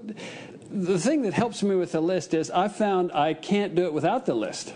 the 0.71 0.99
thing 0.99 1.23
that 1.23 1.33
helps 1.33 1.63
me 1.63 1.75
with 1.75 1.93
the 1.93 2.01
list 2.01 2.35
is 2.35 2.51
I 2.51 2.69
found 2.69 3.13
I 3.13 3.35
can't 3.35 3.75
do 3.75 3.87
it 3.87 3.93
without 3.93 4.27
the 4.27 4.35
list. 4.35 4.75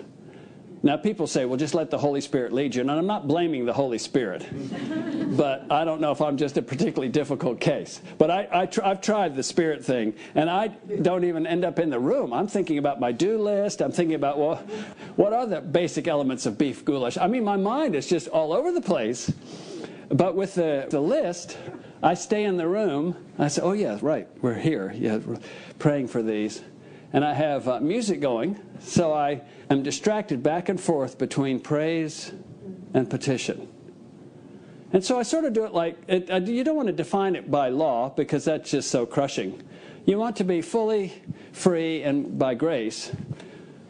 Now, 0.86 0.96
people 0.96 1.26
say, 1.26 1.46
well, 1.46 1.56
just 1.56 1.74
let 1.74 1.90
the 1.90 1.98
Holy 1.98 2.20
Spirit 2.20 2.52
lead 2.52 2.76
you. 2.76 2.80
And 2.80 2.88
I'm 2.88 3.08
not 3.08 3.26
blaming 3.26 3.66
the 3.66 3.72
Holy 3.72 3.98
Spirit, 3.98 4.46
but 5.36 5.66
I 5.68 5.84
don't 5.84 6.00
know 6.00 6.12
if 6.12 6.20
I'm 6.20 6.36
just 6.36 6.56
a 6.58 6.62
particularly 6.62 7.08
difficult 7.08 7.58
case. 7.58 8.00
But 8.18 8.30
I, 8.30 8.46
I 8.52 8.66
tr- 8.66 8.84
I've 8.84 9.00
tried 9.00 9.34
the 9.34 9.42
Spirit 9.42 9.84
thing, 9.84 10.14
and 10.36 10.48
I 10.48 10.68
don't 11.02 11.24
even 11.24 11.44
end 11.44 11.64
up 11.64 11.80
in 11.80 11.90
the 11.90 11.98
room. 11.98 12.32
I'm 12.32 12.46
thinking 12.46 12.78
about 12.78 13.00
my 13.00 13.10
do 13.10 13.36
list. 13.36 13.82
I'm 13.82 13.90
thinking 13.90 14.14
about, 14.14 14.38
well, 14.38 14.64
what 15.16 15.32
are 15.32 15.44
the 15.44 15.60
basic 15.60 16.06
elements 16.06 16.46
of 16.46 16.56
beef 16.56 16.84
goulash? 16.84 17.18
I 17.18 17.26
mean, 17.26 17.42
my 17.42 17.56
mind 17.56 17.96
is 17.96 18.06
just 18.06 18.28
all 18.28 18.52
over 18.52 18.70
the 18.70 18.80
place. 18.80 19.32
But 20.08 20.36
with 20.36 20.54
the, 20.54 20.86
the 20.88 21.00
list, 21.00 21.58
I 22.00 22.14
stay 22.14 22.44
in 22.44 22.58
the 22.58 22.68
room. 22.68 23.16
I 23.40 23.48
say, 23.48 23.60
oh, 23.60 23.72
yeah, 23.72 23.98
right, 24.02 24.28
we're 24.40 24.54
here. 24.54 24.94
Yeah, 24.96 25.16
we're 25.16 25.40
praying 25.80 26.06
for 26.06 26.22
these 26.22 26.62
and 27.12 27.24
I 27.24 27.32
have 27.32 27.66
uh, 27.66 27.80
music 27.80 28.20
going, 28.20 28.60
so 28.80 29.12
I 29.12 29.40
am 29.70 29.82
distracted 29.82 30.42
back 30.42 30.68
and 30.68 30.80
forth 30.80 31.18
between 31.18 31.60
praise 31.60 32.32
and 32.94 33.08
petition. 33.08 33.68
And 34.92 35.04
so 35.04 35.18
I 35.18 35.24
sort 35.24 35.44
of 35.44 35.52
do 35.52 35.64
it 35.64 35.74
like 35.74 35.98
it, 36.06 36.30
uh, 36.30 36.36
you 36.36 36.64
don't 36.64 36.76
want 36.76 36.88
to 36.88 36.92
define 36.92 37.36
it 37.36 37.50
by 37.50 37.68
law 37.68 38.08
because 38.10 38.44
that's 38.44 38.70
just 38.70 38.90
so 38.90 39.04
crushing. 39.04 39.62
You 40.04 40.18
want 40.18 40.36
to 40.36 40.44
be 40.44 40.62
fully 40.62 41.12
free 41.52 42.02
and 42.02 42.38
by 42.38 42.54
grace. 42.54 43.10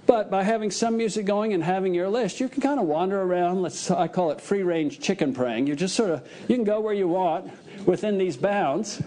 But 0.06 0.30
by 0.30 0.44
having 0.44 0.70
some 0.70 0.96
music 0.96 1.26
going 1.26 1.52
and 1.52 1.62
having 1.62 1.92
your 1.92 2.08
list, 2.08 2.40
you 2.40 2.48
can 2.48 2.62
kind 2.62 2.80
of 2.80 2.86
wander 2.86 3.20
around. 3.20 3.60
Let's 3.60 3.90
I 3.90 4.08
call 4.08 4.30
it 4.30 4.40
free 4.40 4.62
range 4.62 5.00
chicken 5.00 5.34
praying. 5.34 5.66
You 5.66 5.76
just 5.76 5.94
sort 5.94 6.10
of 6.10 6.28
you 6.48 6.54
can 6.54 6.64
go 6.64 6.80
where 6.80 6.94
you 6.94 7.08
want 7.08 7.52
within 7.86 8.16
these 8.16 8.36
bounds. 8.36 9.02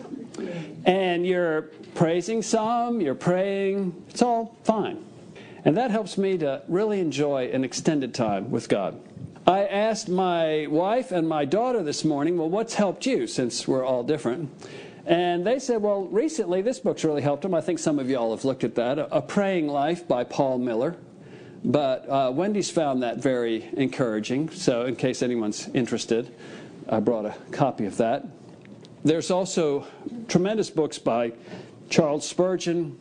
And 0.85 1.25
you're 1.25 1.63
praising 1.95 2.41
some, 2.41 3.01
you're 3.01 3.15
praying, 3.15 4.05
it's 4.09 4.21
all 4.21 4.57
fine. 4.63 5.05
And 5.65 5.75
that 5.77 5.91
helps 5.91 6.17
me 6.17 6.37
to 6.37 6.61
really 6.67 6.99
enjoy 6.99 7.49
an 7.51 7.63
extended 7.63 8.13
time 8.13 8.51
with 8.51 8.69
God. 8.69 8.99
I 9.45 9.65
asked 9.65 10.09
my 10.09 10.67
wife 10.67 11.11
and 11.11 11.27
my 11.27 11.45
daughter 11.45 11.81
this 11.83 12.05
morning, 12.05 12.37
well, 12.37 12.49
what's 12.49 12.75
helped 12.75 13.05
you 13.05 13.25
since 13.27 13.67
we're 13.67 13.85
all 13.85 14.03
different? 14.03 14.51
And 15.05 15.45
they 15.45 15.57
said, 15.57 15.81
well, 15.81 16.03
recently 16.05 16.61
this 16.61 16.79
book's 16.79 17.03
really 17.03 17.21
helped 17.21 17.41
them. 17.41 17.53
I 17.55 17.61
think 17.61 17.79
some 17.79 17.97
of 17.97 18.09
y'all 18.09 18.35
have 18.35 18.45
looked 18.45 18.63
at 18.63 18.75
that 18.75 18.99
A 18.99 19.21
Praying 19.21 19.67
Life 19.67 20.07
by 20.07 20.23
Paul 20.23 20.59
Miller. 20.59 20.97
But 21.63 22.07
uh, 22.07 22.31
Wendy's 22.33 22.69
found 22.69 23.03
that 23.03 23.17
very 23.17 23.67
encouraging. 23.73 24.49
So, 24.51 24.85
in 24.85 24.95
case 24.95 25.21
anyone's 25.21 25.67
interested, 25.73 26.33
I 26.87 26.99
brought 26.99 27.25
a 27.25 27.35
copy 27.51 27.85
of 27.85 27.97
that. 27.97 28.25
There's 29.03 29.31
also 29.31 29.87
tremendous 30.27 30.69
books 30.69 30.99
by 30.99 31.33
Charles 31.89 32.27
Spurgeon, 32.27 32.99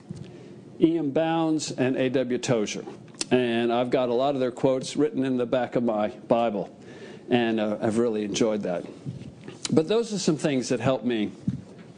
E.M. 0.80 1.10
Bounds, 1.10 1.72
and 1.72 1.96
A.W. 1.96 2.38
Tozer. 2.38 2.84
And 3.30 3.72
I've 3.72 3.90
got 3.90 4.08
a 4.08 4.14
lot 4.14 4.34
of 4.34 4.40
their 4.40 4.52
quotes 4.52 4.96
written 4.96 5.24
in 5.24 5.36
the 5.36 5.46
back 5.46 5.76
of 5.76 5.82
my 5.82 6.08
Bible, 6.08 6.74
and 7.28 7.58
uh, 7.58 7.78
I've 7.82 7.98
really 7.98 8.24
enjoyed 8.24 8.62
that. 8.62 8.84
But 9.72 9.88
those 9.88 10.12
are 10.12 10.18
some 10.18 10.36
things 10.36 10.68
that 10.70 10.80
help 10.80 11.04
me. 11.04 11.32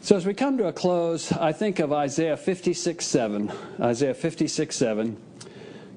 So 0.00 0.16
as 0.16 0.24
we 0.24 0.34
come 0.34 0.56
to 0.58 0.66
a 0.66 0.72
close, 0.72 1.30
I 1.30 1.52
think 1.52 1.78
of 1.78 1.92
Isaiah 1.92 2.36
56 2.36 3.04
7. 3.04 3.52
Isaiah 3.80 4.14
56 4.14 4.74
7. 4.74 5.16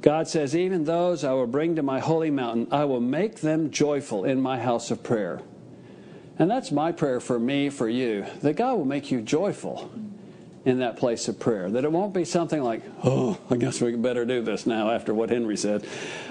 God 0.01 0.27
says, 0.27 0.55
Even 0.55 0.83
those 0.83 1.23
I 1.23 1.31
will 1.31 1.47
bring 1.47 1.77
to 1.77 1.83
my 1.83 1.99
holy 1.99 2.29
mountain, 2.29 2.67
I 2.71 2.83
will 2.83 2.99
make 2.99 3.37
them 3.37 3.71
joyful 3.71 4.25
in 4.25 4.41
my 4.41 4.59
house 4.59 4.91
of 4.91 5.01
prayer. 5.01 5.41
And 6.37 6.51
that's 6.51 6.71
my 6.71 6.91
prayer 6.91 7.21
for 7.21 7.39
me, 7.39 7.69
for 7.69 7.87
you, 7.87 8.25
that 8.41 8.57
God 8.57 8.77
will 8.77 8.85
make 8.85 9.09
you 9.09 9.21
joyful 9.21 9.89
in 10.65 10.80
that 10.80 10.97
place 10.97 11.28
of 11.28 11.39
prayer. 11.39 11.69
That 11.69 11.84
it 11.84 11.91
won't 11.91 12.13
be 12.13 12.26
something 12.26 12.62
like, 12.62 12.84
oh, 13.04 13.38
I 13.49 13.58
guess 13.58 13.82
we 13.82 13.95
better 13.95 14.26
do 14.26 14.41
this 14.41 14.65
now 14.65 14.91
after 14.91 15.13
what 15.13 15.30
Henry 15.30 15.58
said. 15.58 15.86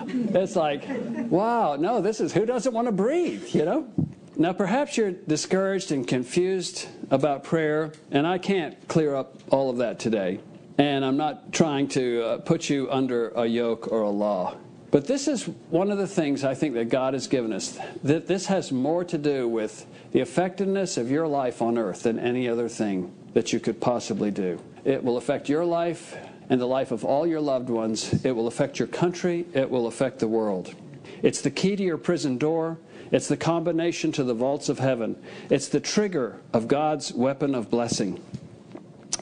It's 0.07 0.57
like, 0.57 0.85
wow, 0.89 1.77
no, 1.77 2.01
this 2.01 2.21
is 2.21 2.33
who 2.33 2.47
doesn't 2.47 2.73
want 2.73 2.89
to 2.89 2.93
breathe, 2.93 3.55
you 3.55 3.65
know? 3.65 3.89
Now, 4.37 4.55
perhaps 4.55 4.97
you're 4.97 5.11
discouraged 5.11 5.93
and 5.93 6.09
confused 6.09 6.89
about 7.11 7.45
prayer, 7.45 7.93
and 8.11 8.27
I 8.27 8.39
can't 8.39 8.89
clear 8.89 9.15
up 9.15 9.39
all 9.51 9.69
of 9.69 9.77
that 9.79 9.99
today. 9.99 10.41
And 10.79 11.05
I'm 11.05 11.19
not 11.19 11.53
trying 11.53 11.89
to 11.89 12.23
uh, 12.23 12.39
put 12.39 12.71
you 12.71 12.91
under 12.91 13.29
a 13.31 13.45
yoke 13.45 13.93
or 13.93 14.01
a 14.03 14.11
law. 14.11 14.57
But 14.91 15.07
this 15.07 15.29
is 15.29 15.45
one 15.69 15.91
of 15.91 15.99
the 15.99 16.07
things 16.07 16.45
I 16.45 16.55
think 16.55 16.75
that 16.75 16.89
God 16.89 17.13
has 17.13 17.27
given 17.27 17.53
us. 17.53 17.79
That 18.03 18.27
this 18.27 18.47
has 18.47 18.73
more 18.73 19.05
to 19.05 19.19
do 19.19 19.49
with 19.49 19.87
the 20.13 20.21
effectiveness 20.21 20.97
of 20.97 21.11
your 21.11 21.27
life 21.27 21.61
on 21.61 21.77
earth 21.77 22.05
than 22.05 22.19
any 22.19 22.49
other 22.49 22.69
thing 22.69 23.13
that 23.35 23.53
you 23.53 23.61
could 23.61 23.81
possibly 23.81 24.31
do. 24.31 24.61
It 24.85 25.03
will 25.03 25.17
affect 25.17 25.49
your 25.49 25.65
life 25.65 26.17
and 26.51 26.61
the 26.61 26.67
life 26.67 26.91
of 26.91 27.05
all 27.05 27.27
your 27.27 27.41
loved 27.41 27.71
ones. 27.71 28.25
It 28.25 28.33
will 28.33 28.47
affect 28.47 28.79
your 28.79 28.89
country. 28.89 29.47
It 29.55 29.71
will 29.71 29.87
affect 29.87 30.19
the 30.19 30.29
world. 30.29 30.75
It's 31.23 31.41
the 31.41 31.51
key 31.51 31.77
to 31.77 31.83
your 31.83 31.99
prison 31.99 32.37
door. 32.37 32.79
It's 33.11 33.29
the 33.29 33.37
combination 33.37 34.11
to 34.13 34.25
the 34.25 34.35
vaults 34.35 34.69
of 34.69 34.79
heaven. 34.79 35.23
It's 35.51 35.69
the 35.69 35.81
trigger 35.81 36.41
of 36.53 36.67
God's 36.67 37.13
weapon 37.13 37.55
of 37.55 37.71
blessing. 37.71 38.23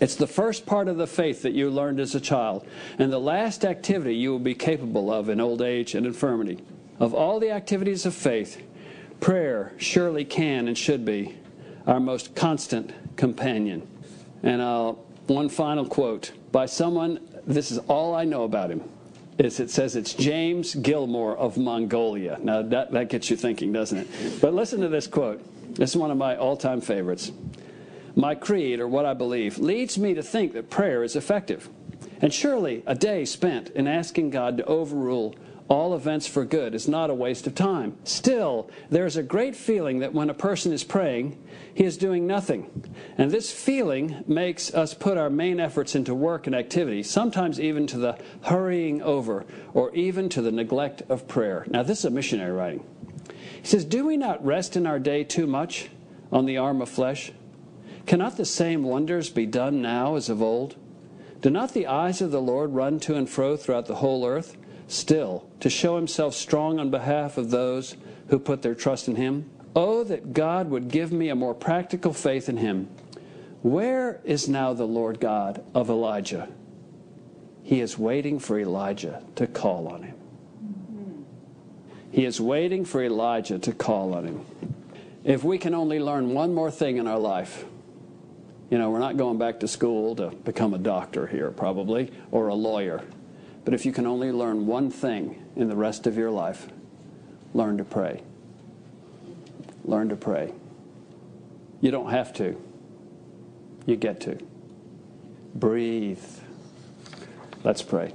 It's 0.00 0.14
the 0.14 0.26
first 0.26 0.64
part 0.64 0.88
of 0.88 0.96
the 0.96 1.06
faith 1.06 1.42
that 1.42 1.52
you 1.52 1.68
learned 1.68 2.00
as 2.00 2.14
a 2.14 2.20
child, 2.20 2.66
and 2.98 3.12
the 3.12 3.20
last 3.20 3.66
activity 3.66 4.14
you 4.14 4.30
will 4.30 4.38
be 4.38 4.54
capable 4.54 5.12
of 5.12 5.28
in 5.28 5.40
old 5.40 5.60
age 5.60 5.94
and 5.94 6.06
infirmity. 6.06 6.58
Of 6.98 7.12
all 7.14 7.38
the 7.38 7.50
activities 7.50 8.06
of 8.06 8.14
faith, 8.14 8.62
prayer 9.20 9.72
surely 9.76 10.24
can 10.24 10.68
and 10.68 10.78
should 10.78 11.04
be 11.04 11.36
our 11.86 12.00
most 12.00 12.34
constant 12.34 12.94
companion. 13.16 13.86
And 14.42 14.60
uh, 14.60 14.92
one 15.26 15.48
final 15.48 15.86
quote 15.86 16.32
by 16.52 16.66
someone, 16.66 17.20
this 17.46 17.70
is 17.70 17.78
all 17.78 18.14
I 18.14 18.24
know 18.24 18.44
about 18.44 18.70
him, 18.70 18.82
is 19.38 19.60
it 19.60 19.70
says 19.70 19.96
it's 19.96 20.14
James 20.14 20.74
Gilmour 20.74 21.36
of 21.36 21.56
Mongolia. 21.56 22.38
Now 22.42 22.62
that, 22.62 22.92
that 22.92 23.08
gets 23.08 23.30
you 23.30 23.36
thinking, 23.36 23.72
doesn't 23.72 23.98
it? 23.98 24.40
But 24.40 24.54
listen 24.54 24.80
to 24.80 24.88
this 24.88 25.06
quote. 25.06 25.42
This 25.74 25.90
is 25.90 25.96
one 25.96 26.10
of 26.10 26.16
my 26.16 26.36
all 26.36 26.56
time 26.56 26.80
favorites. 26.80 27.32
My 28.16 28.34
creed, 28.34 28.80
or 28.80 28.88
what 28.88 29.04
I 29.04 29.14
believe, 29.14 29.58
leads 29.58 29.96
me 29.96 30.14
to 30.14 30.22
think 30.22 30.52
that 30.54 30.68
prayer 30.68 31.04
is 31.04 31.14
effective. 31.14 31.68
And 32.20 32.34
surely 32.34 32.82
a 32.86 32.94
day 32.94 33.24
spent 33.24 33.70
in 33.70 33.86
asking 33.86 34.30
God 34.30 34.56
to 34.58 34.64
overrule 34.64 35.34
all 35.70 35.94
events 35.94 36.26
for 36.26 36.44
good 36.44 36.74
is 36.74 36.88
not 36.88 37.10
a 37.10 37.14
waste 37.14 37.46
of 37.46 37.54
time. 37.54 37.96
Still, 38.02 38.68
there 38.90 39.06
is 39.06 39.16
a 39.16 39.22
great 39.22 39.54
feeling 39.54 40.00
that 40.00 40.12
when 40.12 40.28
a 40.28 40.34
person 40.34 40.72
is 40.72 40.82
praying, 40.82 41.40
he 41.72 41.84
is 41.84 41.96
doing 41.96 42.26
nothing. 42.26 42.90
And 43.16 43.30
this 43.30 43.52
feeling 43.52 44.24
makes 44.26 44.74
us 44.74 44.94
put 44.94 45.16
our 45.16 45.30
main 45.30 45.60
efforts 45.60 45.94
into 45.94 46.12
work 46.12 46.48
and 46.48 46.56
activity, 46.56 47.04
sometimes 47.04 47.60
even 47.60 47.86
to 47.86 47.98
the 47.98 48.18
hurrying 48.42 49.00
over 49.00 49.46
or 49.72 49.94
even 49.94 50.28
to 50.30 50.42
the 50.42 50.50
neglect 50.50 51.02
of 51.08 51.28
prayer. 51.28 51.64
Now, 51.68 51.84
this 51.84 52.00
is 52.00 52.04
a 52.06 52.10
missionary 52.10 52.50
writing. 52.50 52.84
He 53.62 53.68
says, 53.68 53.84
Do 53.84 54.04
we 54.04 54.16
not 54.16 54.44
rest 54.44 54.76
in 54.76 54.88
our 54.88 54.98
day 54.98 55.22
too 55.22 55.46
much 55.46 55.88
on 56.32 56.46
the 56.46 56.56
arm 56.56 56.82
of 56.82 56.88
flesh? 56.88 57.30
Cannot 58.06 58.36
the 58.36 58.44
same 58.44 58.82
wonders 58.82 59.30
be 59.30 59.46
done 59.46 59.80
now 59.80 60.16
as 60.16 60.28
of 60.28 60.42
old? 60.42 60.74
Do 61.40 61.48
not 61.48 61.74
the 61.74 61.86
eyes 61.86 62.20
of 62.20 62.32
the 62.32 62.42
Lord 62.42 62.74
run 62.74 62.98
to 63.00 63.14
and 63.14 63.30
fro 63.30 63.56
throughout 63.56 63.86
the 63.86 63.96
whole 63.96 64.26
earth? 64.26 64.56
Still 64.90 65.48
to 65.60 65.70
show 65.70 65.96
himself 65.96 66.34
strong 66.34 66.78
on 66.78 66.90
behalf 66.90 67.38
of 67.38 67.50
those 67.50 67.96
who 68.28 68.38
put 68.38 68.62
their 68.62 68.74
trust 68.74 69.08
in 69.08 69.16
him? 69.16 69.48
Oh, 69.74 70.02
that 70.04 70.32
God 70.32 70.68
would 70.70 70.88
give 70.88 71.12
me 71.12 71.28
a 71.28 71.34
more 71.34 71.54
practical 71.54 72.12
faith 72.12 72.48
in 72.48 72.56
him. 72.56 72.88
Where 73.62 74.20
is 74.24 74.48
now 74.48 74.72
the 74.72 74.86
Lord 74.86 75.20
God 75.20 75.62
of 75.74 75.90
Elijah? 75.90 76.48
He 77.62 77.80
is 77.80 77.96
waiting 77.96 78.40
for 78.40 78.58
Elijah 78.58 79.22
to 79.36 79.46
call 79.46 79.86
on 79.86 80.02
him. 80.02 80.16
He 82.10 82.24
is 82.24 82.40
waiting 82.40 82.84
for 82.84 83.04
Elijah 83.04 83.60
to 83.60 83.72
call 83.72 84.14
on 84.14 84.24
him. 84.24 84.44
If 85.22 85.44
we 85.44 85.58
can 85.58 85.74
only 85.74 86.00
learn 86.00 86.34
one 86.34 86.52
more 86.52 86.70
thing 86.70 86.96
in 86.96 87.06
our 87.06 87.18
life, 87.18 87.64
you 88.70 88.78
know, 88.78 88.90
we're 88.90 88.98
not 88.98 89.16
going 89.16 89.38
back 89.38 89.60
to 89.60 89.68
school 89.68 90.16
to 90.16 90.30
become 90.30 90.74
a 90.74 90.78
doctor 90.78 91.26
here, 91.26 91.50
probably, 91.50 92.10
or 92.32 92.48
a 92.48 92.54
lawyer. 92.54 93.02
But 93.70 93.78
if 93.78 93.86
you 93.86 93.92
can 93.92 94.04
only 94.04 94.32
learn 94.32 94.66
one 94.66 94.90
thing 94.90 95.44
in 95.54 95.68
the 95.68 95.76
rest 95.76 96.08
of 96.08 96.16
your 96.18 96.32
life, 96.32 96.66
learn 97.54 97.78
to 97.78 97.84
pray. 97.84 98.20
Learn 99.84 100.08
to 100.08 100.16
pray. 100.16 100.52
You 101.80 101.92
don't 101.92 102.10
have 102.10 102.32
to, 102.32 102.60
you 103.86 103.94
get 103.94 104.22
to. 104.22 104.40
Breathe. 105.54 106.18
Let's 107.62 107.80
pray. 107.80 108.12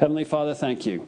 Heavenly 0.00 0.24
Father, 0.24 0.54
thank 0.54 0.86
you 0.86 1.06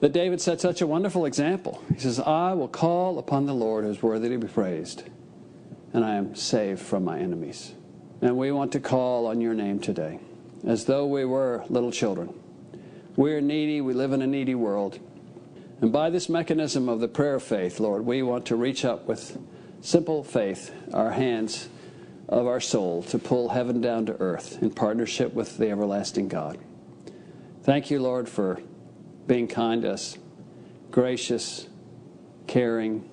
that 0.00 0.12
David 0.12 0.40
set 0.40 0.60
such 0.60 0.80
a 0.80 0.86
wonderful 0.88 1.24
example. 1.24 1.80
He 1.94 2.00
says, 2.00 2.18
I 2.18 2.54
will 2.54 2.66
call 2.66 3.20
upon 3.20 3.46
the 3.46 3.54
Lord 3.54 3.84
who 3.84 3.90
is 3.90 4.02
worthy 4.02 4.30
to 4.30 4.38
be 4.38 4.48
praised, 4.48 5.04
and 5.92 6.04
I 6.04 6.16
am 6.16 6.34
saved 6.34 6.80
from 6.80 7.04
my 7.04 7.20
enemies. 7.20 7.72
And 8.20 8.36
we 8.36 8.50
want 8.50 8.72
to 8.72 8.80
call 8.80 9.28
on 9.28 9.40
your 9.40 9.54
name 9.54 9.78
today, 9.78 10.18
as 10.66 10.86
though 10.86 11.06
we 11.06 11.24
were 11.24 11.64
little 11.68 11.92
children 11.92 12.34
we're 13.16 13.40
needy. 13.40 13.80
We 13.80 13.94
live 13.94 14.12
in 14.12 14.22
a 14.22 14.26
needy 14.26 14.54
world. 14.54 14.98
And 15.80 15.92
by 15.92 16.10
this 16.10 16.28
mechanism 16.28 16.88
of 16.88 17.00
the 17.00 17.08
prayer 17.08 17.34
of 17.34 17.42
faith, 17.42 17.80
Lord, 17.80 18.06
we 18.06 18.22
want 18.22 18.46
to 18.46 18.56
reach 18.56 18.84
up 18.84 19.06
with 19.06 19.38
simple 19.80 20.22
faith, 20.22 20.72
our 20.94 21.10
hands 21.10 21.68
of 22.28 22.46
our 22.46 22.60
soul, 22.60 23.02
to 23.04 23.18
pull 23.18 23.48
heaven 23.48 23.80
down 23.80 24.06
to 24.06 24.20
earth 24.20 24.62
in 24.62 24.70
partnership 24.70 25.34
with 25.34 25.58
the 25.58 25.70
everlasting 25.70 26.28
God. 26.28 26.58
Thank 27.62 27.90
you, 27.90 28.00
Lord, 28.00 28.28
for 28.28 28.60
being 29.26 29.48
kind 29.48 29.82
to 29.82 29.92
us, 29.92 30.18
gracious, 30.90 31.68
caring. 32.46 33.08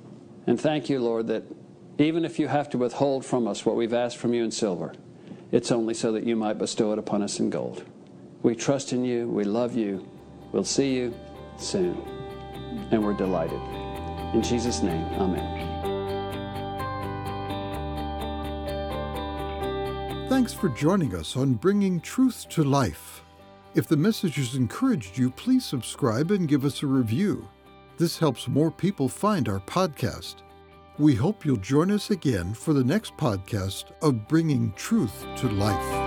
And 0.47 0.59
thank 0.59 0.89
you, 0.89 0.99
Lord, 0.99 1.27
that 1.27 1.43
even 1.97 2.23
if 2.23 2.39
you 2.39 2.47
have 2.47 2.69
to 2.69 2.77
withhold 2.77 3.25
from 3.25 3.47
us 3.47 3.65
what 3.65 3.75
we've 3.75 3.93
asked 3.93 4.17
from 4.17 4.33
you 4.33 4.43
in 4.43 4.51
silver, 4.51 4.93
it's 5.51 5.71
only 5.71 5.93
so 5.93 6.11
that 6.13 6.23
you 6.23 6.35
might 6.35 6.57
bestow 6.57 6.93
it 6.93 6.99
upon 6.99 7.21
us 7.21 7.39
in 7.39 7.49
gold. 7.49 7.83
We 8.41 8.55
trust 8.55 8.93
in 8.93 9.03
you. 9.03 9.27
We 9.27 9.43
love 9.43 9.75
you. 9.75 10.07
We'll 10.51 10.63
see 10.63 10.95
you 10.95 11.13
soon. 11.57 11.97
And 12.91 13.03
we're 13.03 13.13
delighted. 13.13 13.61
In 14.33 14.41
Jesus' 14.41 14.81
name, 14.81 15.05
amen. 15.19 15.67
Thanks 20.29 20.53
for 20.53 20.69
joining 20.69 21.15
us 21.15 21.35
on 21.35 21.55
Bringing 21.55 21.99
Truth 21.99 22.47
to 22.49 22.63
Life. 22.63 23.23
If 23.75 23.87
the 23.87 23.97
message 23.97 24.35
has 24.35 24.55
encouraged 24.55 25.17
you, 25.17 25.31
please 25.31 25.65
subscribe 25.65 26.31
and 26.31 26.47
give 26.47 26.65
us 26.65 26.81
a 26.81 26.87
review. 26.87 27.47
This 27.97 28.17
helps 28.17 28.47
more 28.47 28.71
people 28.71 29.09
find 29.09 29.49
our 29.49 29.59
podcast. 29.59 30.35
We 30.97 31.15
hope 31.15 31.45
you'll 31.45 31.57
join 31.57 31.91
us 31.91 32.11
again 32.11 32.53
for 32.53 32.73
the 32.73 32.83
next 32.83 33.17
podcast 33.17 33.85
of 34.01 34.27
Bringing 34.27 34.71
Truth 34.73 35.25
to 35.37 35.49
Life. 35.49 35.98